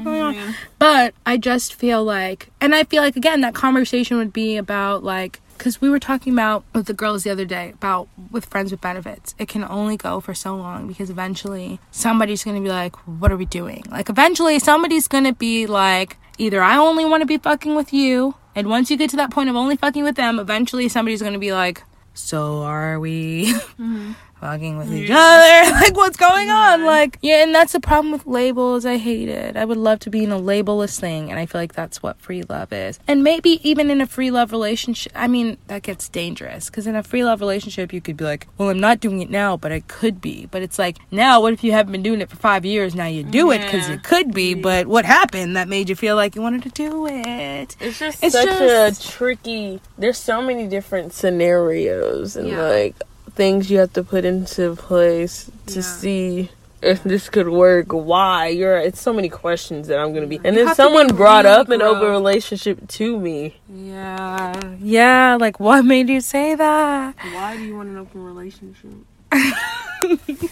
Yeah, 0.05 0.31
yeah. 0.33 0.53
But 0.79 1.15
I 1.27 1.37
just 1.37 1.75
feel 1.75 2.03
like, 2.05 2.51
and 2.61 2.75
I 2.75 2.85
feel 2.85 3.03
like 3.03 3.17
again 3.17 3.41
that 3.43 3.55
conversation 3.55 4.17
would 4.17 4.33
be 4.33 4.57
about 4.57 5.05
like 5.05 5.41
because 5.61 5.79
we 5.79 5.91
were 5.91 5.99
talking 5.99 6.33
about 6.33 6.65
with 6.75 6.87
the 6.87 6.95
girls 6.95 7.23
the 7.23 7.29
other 7.29 7.45
day 7.45 7.73
about 7.75 8.09
with 8.31 8.47
friends 8.47 8.71
with 8.71 8.81
benefits. 8.81 9.35
It 9.39 9.47
can 9.47 9.63
only 9.63 9.99
go 9.99 10.19
for 10.19 10.33
so 10.33 10.57
long 10.57 10.89
because 10.89 11.11
eventually 11.11 11.79
somebody's 11.91 12.43
gonna 12.43 12.63
be 12.63 12.71
like 12.71 12.97
what 13.07 13.31
are 13.31 13.37
we 13.37 13.45
doing? 13.45 13.85
Like 13.91 14.09
eventually 14.09 14.59
somebody's 14.59 15.07
gonna 15.07 15.35
be 15.35 15.67
like 15.67 16.17
either 16.39 16.63
i 16.63 16.75
only 16.79 17.05
want 17.05 17.21
to 17.21 17.27
be 17.27 17.37
fucking 17.37 17.75
with 17.75 17.93
you 17.93 18.35
and 18.55 18.71
once 18.71 18.91
you 18.91 18.97
get 18.97 19.11
to 19.11 19.17
that 19.17 19.31
point 19.31 19.51
of 19.51 19.57
only 19.57 19.77
fucking 19.77 20.03
with 20.03 20.17
them 20.17 20.39
eventually 20.39 20.89
somebody's 20.89 21.21
gonna 21.21 21.39
be 21.39 21.53
like 21.53 21.85
so 22.15 22.63
are 22.63 22.99
we? 22.99 23.53
Mm-hmm 23.79 24.13
fucking 24.41 24.79
with 24.79 24.93
each 24.93 25.11
mm. 25.11 25.15
other. 25.15 25.71
like, 25.81 25.97
what's 25.97 26.17
going 26.17 26.49
mm-hmm. 26.49 26.83
on? 26.83 26.87
Like, 26.87 27.19
yeah, 27.21 27.43
and 27.43 27.55
that's 27.55 27.73
the 27.73 27.81
problem 27.81 28.13
with 28.13 28.27
labels. 28.27 28.87
I 28.87 28.97
hate 28.97 29.29
it. 29.29 29.57
I 29.57 29.65
would 29.65 29.77
love 29.77 30.01
to 30.01 30.11
be 30.11 30.25
in 30.25 30.33
a 30.33 30.39
labelless 30.39 30.99
thing, 30.99 31.31
and 31.31 31.39
I 31.39 31.47
feel 31.47 31.61
like 31.61 31.75
that's 31.75 32.03
what 32.03 32.19
free 32.21 32.43
love 32.43 32.73
is. 32.73 32.99
And 33.07 33.23
maybe 33.23 33.61
even 33.69 33.91
in 33.91 34.01
a 34.01 34.07
free 34.07 34.31
love 34.31 34.53
relationship, 34.53 35.13
I 35.15 35.29
mean, 35.29 35.59
that 35.67 35.83
gets 35.83 36.09
dangerous 36.09 36.71
because 36.71 36.87
in 36.87 36.97
a 36.97 37.03
free 37.03 37.25
love 37.25 37.41
relationship, 37.41 37.93
you 37.93 38.01
could 38.01 38.17
be 38.17 38.25
like, 38.25 38.47
well, 38.57 38.71
I'm 38.71 38.81
not 38.81 39.01
doing 39.01 39.21
it 39.21 39.31
now, 39.31 39.57
but 39.57 39.73
I 39.73 39.81
could 39.81 40.21
be. 40.21 40.47
But 40.47 40.63
it's 40.63 40.79
like, 40.79 40.99
now, 41.11 41.41
what 41.43 41.53
if 41.53 41.63
you 41.63 41.73
haven't 41.73 41.93
been 41.93 42.03
doing 42.03 42.21
it 42.21 42.31
for 42.31 42.37
five 42.37 42.65
years? 42.65 42.95
Now 42.95 43.07
you 43.07 43.23
do 43.23 43.49
yeah. 43.49 43.57
it 43.57 43.65
because 43.65 43.89
it 43.89 44.03
could 44.03 44.33
be, 44.33 44.53
mm-hmm. 44.53 44.63
but 44.63 44.87
what 44.87 45.05
happened 45.05 45.57
that 45.57 45.69
made 45.69 45.89
you 45.89 45.97
feel 45.97 46.17
like 46.17 46.35
you 46.35 46.43
wanted 46.43 46.63
to 46.63 46.71
do 46.71 47.07
it? 47.07 47.77
It's 47.79 47.99
just 47.99 48.25
it's 48.25 48.35
such 48.35 48.47
just, 48.47 49.05
a 49.05 49.09
tricky, 49.09 49.81
there's 49.99 50.19
so 50.19 50.41
many 50.41 50.67
different 50.67 51.13
scenarios, 51.13 52.37
and 52.37 52.49
yeah. 52.49 52.63
like, 52.63 52.97
things 53.41 53.71
you 53.71 53.79
have 53.79 53.91
to 53.95 54.05
put 54.05 54.27
into 54.27 54.77
place 54.77 55.51
to 55.65 55.77
yeah. 55.77 55.81
see 55.81 56.51
if 56.83 57.03
this 57.05 57.31
could 57.31 57.49
work 57.49 57.87
why. 57.91 58.49
You're 58.49 58.77
it's 58.77 59.01
so 59.01 59.15
many 59.15 59.31
questions 59.31 59.89
that 59.89 59.99
i'm 59.99 60.13
gonna 60.13 60.27
be 60.27 60.39
and 60.45 60.55
you 60.55 60.67
then 60.67 60.75
someone 60.75 61.09
brought 61.17 61.47
really 61.47 61.57
up 61.57 61.71
an 61.71 61.81
open 61.81 62.11
relationship 62.11 62.87
to 62.87 63.19
me. 63.19 63.57
Yeah. 63.73 64.75
Yeah 64.79 65.39
like 65.41 65.59
what 65.59 65.87
made 65.87 66.11
you 66.11 66.21
say 66.21 66.55
that? 66.55 67.17
Why 67.33 67.57
do 67.57 67.63
you 67.63 67.77
want 67.77 67.89
an 67.89 67.97
open 67.97 68.23
relationship? 68.23 68.93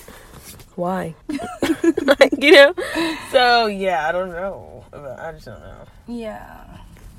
Why? 0.75 1.15
Like 2.13 2.43
you 2.43 2.53
know? 2.53 2.75
So 3.33 3.67
yeah 3.67 4.09
i 4.09 4.13
don't 4.13 4.31
know. 4.31 4.87
I 4.95 5.33
just 5.33 5.45
don't 5.45 5.61
know. 5.61 5.85
Yeah. 6.07 6.65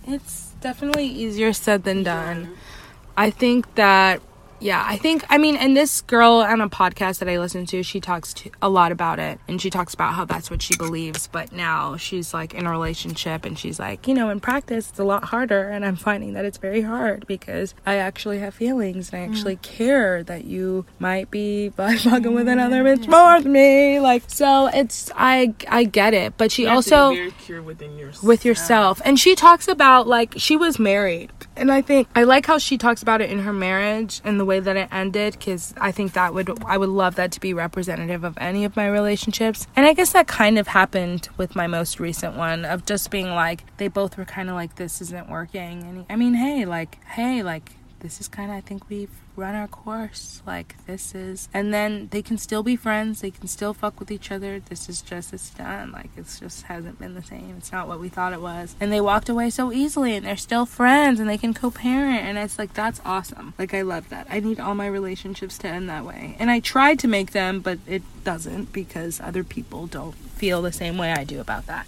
It's 0.07 0.53
definitely 0.61 1.05
easier 1.05 1.53
said 1.53 1.83
than 1.83 2.01
done. 2.01 2.57
I 3.15 3.29
think 3.29 3.75
that 3.75 4.21
yeah, 4.59 4.83
I 4.85 4.97
think 4.97 5.25
I 5.29 5.37
mean, 5.37 5.55
and 5.55 5.75
this 5.75 6.01
girl 6.01 6.33
on 6.33 6.61
a 6.61 6.69
podcast 6.69 7.19
that 7.19 7.29
I 7.29 7.39
listen 7.39 7.65
to, 7.67 7.83
she 7.83 7.99
talks 7.99 8.33
to, 8.35 8.51
a 8.61 8.69
lot 8.69 8.91
about 8.91 9.19
it, 9.19 9.39
and 9.47 9.61
she 9.61 9.69
talks 9.69 9.93
about 9.93 10.13
how 10.13 10.25
that's 10.25 10.51
what 10.51 10.61
she 10.61 10.75
believes. 10.75 11.27
But 11.27 11.51
now 11.51 11.97
she's 11.97 12.33
like 12.33 12.53
in 12.53 12.65
a 12.65 12.71
relationship, 12.71 13.45
and 13.45 13.57
she's 13.57 13.79
like, 13.79 14.07
you 14.07 14.13
know, 14.13 14.29
in 14.29 14.39
practice 14.39 14.89
it's 14.89 14.99
a 14.99 15.03
lot 15.03 15.25
harder, 15.25 15.69
and 15.69 15.85
I'm 15.85 15.95
finding 15.95 16.33
that 16.33 16.45
it's 16.45 16.57
very 16.57 16.81
hard 16.81 17.25
because 17.27 17.73
I 17.85 17.95
actually 17.95 18.39
have 18.39 18.53
feelings, 18.53 19.11
and 19.11 19.21
I 19.21 19.25
actually 19.25 19.55
mm. 19.55 19.61
care 19.61 20.23
that 20.23 20.45
you 20.45 20.85
might 20.99 21.31
be 21.31 21.69
fucking 21.77 22.33
with 22.33 22.47
another 22.47 22.83
bitch 22.83 23.07
more 23.07 23.41
than 23.41 23.51
me. 23.51 23.99
Like, 23.99 24.23
so 24.27 24.67
it's 24.67 25.11
I 25.15 25.53
I 25.67 25.85
get 25.85 26.13
it, 26.13 26.37
but 26.37 26.51
she 26.51 26.65
also 26.65 27.11
yourself. 27.11 28.23
with 28.23 28.45
yourself, 28.45 29.01
and 29.05 29.19
she 29.19 29.35
talks 29.35 29.67
about 29.67 30.07
like 30.07 30.33
she 30.37 30.57
was 30.57 30.79
married, 30.79 31.31
and 31.59 31.71
I 31.71 31.81
think 31.81 32.07
I 32.15 32.23
like 32.23 32.45
how 32.45 32.57
she 32.57 32.77
talks 32.77 33.01
about 33.01 33.21
it 33.21 33.29
in 33.29 33.39
her 33.39 33.53
marriage 33.53 34.21
and 34.23 34.39
the 34.39 34.45
way 34.45 34.59
that 34.59 34.75
it 34.77 34.87
ended 34.91 35.33
because 35.33 35.73
I 35.79 35.91
think 35.91 36.13
that 36.13 36.33
would 36.33 36.63
I 36.63 36.77
would 36.77 36.89
love 36.89 37.15
that 37.15 37.31
to 37.33 37.39
be 37.39 37.53
representative 37.53 38.23
of 38.23 38.37
any 38.39 38.65
of 38.65 38.75
my 38.75 38.87
relationships. 38.87 39.67
And 39.75 39.85
I 39.85 39.93
guess 39.93 40.13
that 40.13 40.27
kind 40.27 40.57
of 40.57 40.67
happened 40.67 41.29
with 41.37 41.55
my 41.55 41.67
most 41.67 41.99
recent 41.99 42.35
one 42.35 42.65
of 42.65 42.85
just 42.85 43.11
being 43.11 43.29
like 43.29 43.65
they 43.77 43.89
both 43.89 44.17
were 44.17 44.25
kind 44.25 44.49
of 44.49 44.55
like 44.55 44.75
this 44.75 45.01
isn't 45.01 45.29
working. 45.29 45.83
And 45.83 46.05
I 46.09 46.15
mean, 46.15 46.33
hey, 46.33 46.65
like 46.65 47.03
hey, 47.05 47.43
like 47.43 47.73
this 47.99 48.21
is 48.21 48.27
kind 48.27 48.49
of 48.49 48.57
I 48.57 48.61
think 48.61 48.89
we've 48.89 49.11
run 49.39 49.55
our 49.55 49.67
course. 49.67 50.41
Like 50.45 50.75
this 50.85 51.15
is, 51.15 51.49
and 51.53 51.73
then 51.73 52.09
they 52.11 52.21
can 52.21 52.37
still 52.37 52.63
be 52.63 52.75
friends. 52.75 53.21
They 53.21 53.31
can 53.31 53.47
still 53.47 53.73
fuck 53.73 53.99
with 53.99 54.11
each 54.11 54.31
other. 54.31 54.59
This 54.59 54.89
is 54.89 55.01
just 55.01 55.33
it's 55.33 55.49
done. 55.51 55.91
Like 55.91 56.09
it's 56.17 56.39
just 56.39 56.63
hasn't 56.63 56.99
been 56.99 57.15
the 57.15 57.23
same. 57.23 57.55
It's 57.57 57.71
not 57.71 57.87
what 57.87 57.99
we 57.99 58.09
thought 58.09 58.33
it 58.33 58.41
was. 58.41 58.75
And 58.79 58.91
they 58.91 59.01
walked 59.01 59.29
away 59.29 59.49
so 59.49 59.71
easily, 59.71 60.15
and 60.15 60.25
they're 60.25 60.37
still 60.37 60.65
friends, 60.65 61.19
and 61.19 61.29
they 61.29 61.37
can 61.37 61.53
co-parent, 61.53 62.21
and 62.23 62.37
it's 62.37 62.59
like 62.59 62.73
that's 62.73 63.01
awesome. 63.05 63.53
Like 63.57 63.73
I 63.73 63.81
love 63.81 64.09
that. 64.09 64.27
I 64.29 64.39
need 64.39 64.59
all 64.59 64.75
my 64.75 64.87
relationships 64.87 65.57
to 65.59 65.67
end 65.67 65.89
that 65.89 66.05
way, 66.05 66.35
and 66.39 66.51
I 66.51 66.59
tried 66.59 66.99
to 66.99 67.07
make 67.07 67.31
them, 67.31 67.61
but 67.61 67.79
it 67.87 68.03
doesn't 68.23 68.73
because 68.73 69.19
other 69.21 69.43
people 69.43 69.87
don't 69.87 70.15
feel 70.15 70.61
the 70.61 70.71
same 70.71 70.97
way 70.97 71.11
I 71.11 71.23
do 71.23 71.39
about 71.39 71.65
that. 71.67 71.87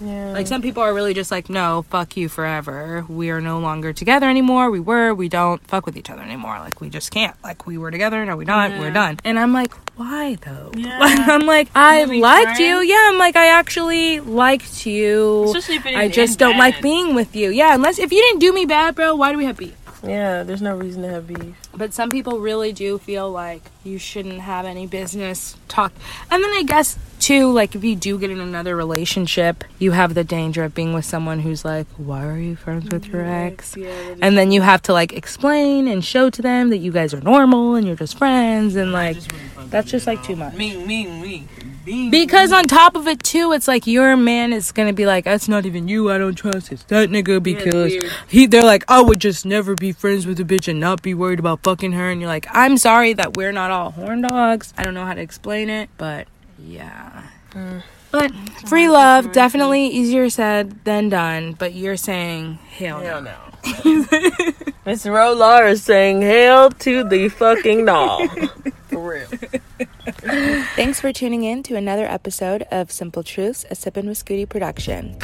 Yeah. 0.00 0.32
Like 0.32 0.46
some 0.46 0.62
people 0.62 0.82
are 0.82 0.94
really 0.94 1.14
just 1.14 1.30
like, 1.30 1.50
no, 1.50 1.84
fuck 1.90 2.16
you 2.16 2.28
forever. 2.28 3.04
We 3.08 3.30
are 3.30 3.40
no 3.40 3.58
longer 3.58 3.92
together 3.92 4.28
anymore. 4.28 4.70
We 4.70 4.80
were, 4.80 5.12
we 5.14 5.28
don't 5.28 5.64
fuck 5.66 5.86
with 5.86 5.96
each 5.96 6.10
other 6.10 6.22
anymore. 6.22 6.58
Like 6.58 6.80
we 6.80 6.88
just 6.88 7.10
can't. 7.10 7.36
Like 7.42 7.66
we 7.66 7.78
were 7.78 7.90
together, 7.90 8.24
no, 8.24 8.36
we 8.36 8.44
not. 8.44 8.70
Yeah. 8.70 8.80
We're 8.80 8.90
done. 8.90 9.18
And 9.24 9.38
I'm 9.38 9.52
like, 9.52 9.72
why 9.96 10.36
though? 10.36 10.72
Yeah. 10.74 10.98
I'm 11.02 11.46
like, 11.46 11.68
I 11.74 12.04
liked 12.04 12.42
friends. 12.42 12.60
you. 12.60 12.80
Yeah, 12.80 13.08
I'm 13.10 13.18
like, 13.18 13.36
I 13.36 13.48
actually 13.48 14.20
liked 14.20 14.86
you. 14.86 15.54
I 15.84 16.08
just 16.08 16.38
don't 16.38 16.52
bad. 16.52 16.58
like 16.58 16.82
being 16.82 17.14
with 17.14 17.36
you. 17.36 17.50
Yeah, 17.50 17.74
unless 17.74 17.98
if 17.98 18.12
you 18.12 18.20
didn't 18.22 18.40
do 18.40 18.52
me 18.52 18.64
bad, 18.66 18.94
bro, 18.94 19.14
why 19.14 19.32
do 19.32 19.38
we 19.38 19.44
have 19.44 19.56
beef? 19.56 19.76
Yeah, 20.02 20.42
there's 20.44 20.62
no 20.62 20.76
reason 20.76 21.02
to 21.02 21.08
have 21.10 21.26
beef. 21.26 21.54
But 21.74 21.92
some 21.92 22.08
people 22.08 22.40
really 22.40 22.72
do 22.72 22.98
feel 22.98 23.30
like 23.30 23.62
you 23.84 23.98
shouldn't 23.98 24.40
have 24.40 24.64
any 24.64 24.86
business 24.86 25.56
talk. 25.68 25.92
And 26.30 26.42
then 26.42 26.50
I 26.52 26.62
guess 26.66 26.98
too, 27.18 27.52
like 27.52 27.74
if 27.74 27.84
you 27.84 27.96
do 27.96 28.18
get 28.18 28.30
in 28.30 28.40
another 28.40 28.74
relationship, 28.74 29.62
you 29.78 29.92
have 29.92 30.14
the 30.14 30.24
danger 30.24 30.64
of 30.64 30.74
being 30.74 30.94
with 30.94 31.04
someone 31.04 31.40
who's 31.40 31.64
like, 31.66 31.86
"Why 31.98 32.26
are 32.26 32.38
you 32.38 32.56
friends 32.56 32.88
with 32.90 33.06
your 33.06 33.24
ex?" 33.24 33.76
Yeah, 33.76 33.90
and 34.22 34.38
then 34.38 34.52
you 34.52 34.62
have 34.62 34.80
to 34.82 34.94
like 34.94 35.12
explain 35.12 35.86
and 35.86 36.02
show 36.02 36.30
to 36.30 36.40
them 36.40 36.70
that 36.70 36.78
you 36.78 36.92
guys 36.92 37.12
are 37.12 37.20
normal 37.20 37.74
and 37.74 37.86
you're 37.86 37.96
just 37.96 38.16
friends, 38.16 38.76
and 38.76 38.92
like 38.92 39.18
that's 39.68 39.90
just 39.90 40.06
like 40.06 40.22
too 40.22 40.36
much. 40.36 40.54
Me, 40.54 40.76
me, 40.84 41.06
me. 41.06 42.10
Because 42.10 42.52
on 42.52 42.64
top 42.64 42.94
of 42.94 43.08
it 43.08 43.22
too, 43.22 43.52
it's 43.52 43.66
like 43.66 43.86
your 43.86 44.16
man 44.16 44.52
is 44.52 44.70
gonna 44.70 44.92
be 44.92 45.06
like, 45.06 45.24
"That's 45.24 45.48
not 45.48 45.66
even 45.66 45.88
you. 45.88 46.10
I 46.10 46.18
don't 46.18 46.34
trust 46.34 46.70
it's 46.72 46.84
that 46.84 47.10
nigga 47.10 47.42
because 47.42 47.94
yeah, 47.94 48.08
he." 48.28 48.46
They're 48.46 48.64
like, 48.64 48.84
"I 48.88 49.00
would 49.00 49.20
just 49.20 49.46
never 49.46 49.74
be 49.74 49.92
friends 49.92 50.26
with 50.26 50.38
a 50.40 50.44
bitch 50.44 50.68
and 50.68 50.78
not 50.78 51.02
be 51.02 51.14
worried 51.14 51.38
about 51.38 51.62
fucking 51.62 51.92
her." 51.92 52.10
And 52.10 52.20
you're 52.20 52.28
like, 52.28 52.46
"I'm 52.50 52.76
sorry 52.76 53.12
that 53.14 53.36
we're 53.36 53.52
not 53.52 53.70
all 53.70 53.90
horn 53.92 54.20
dogs. 54.22 54.74
I 54.76 54.84
don't 54.84 54.94
know 54.94 55.04
how 55.04 55.14
to 55.14 55.20
explain 55.20 55.70
it, 55.70 55.88
but 55.96 56.28
yeah." 56.58 57.24
Mm. 57.52 57.82
But 58.10 58.32
free 58.66 58.88
love 58.88 59.32
definitely 59.32 59.86
easier 59.86 60.30
said 60.30 60.84
than 60.84 61.08
done. 61.08 61.52
But 61.52 61.74
you're 61.74 61.96
saying 61.96 62.58
hell, 62.70 63.00
hell 63.00 63.22
no. 63.22 63.36
Miss 64.86 65.06
Rolar 65.06 65.66
is 65.66 65.82
saying 65.82 66.22
hail 66.22 66.70
to 66.70 67.04
the 67.04 67.28
fucking 67.28 67.84
doll. 67.84 68.26
For 68.90 68.98
real. 68.98 69.26
Thanks 70.74 71.00
for 71.00 71.12
tuning 71.12 71.44
in 71.44 71.62
to 71.64 71.76
another 71.76 72.06
episode 72.06 72.62
of 72.72 72.90
Simple 72.90 73.22
Truths, 73.22 73.64
a 73.70 73.74
Sippin' 73.74 74.06
with 74.06 74.22
Scooty 74.22 74.48
production. 74.48 75.16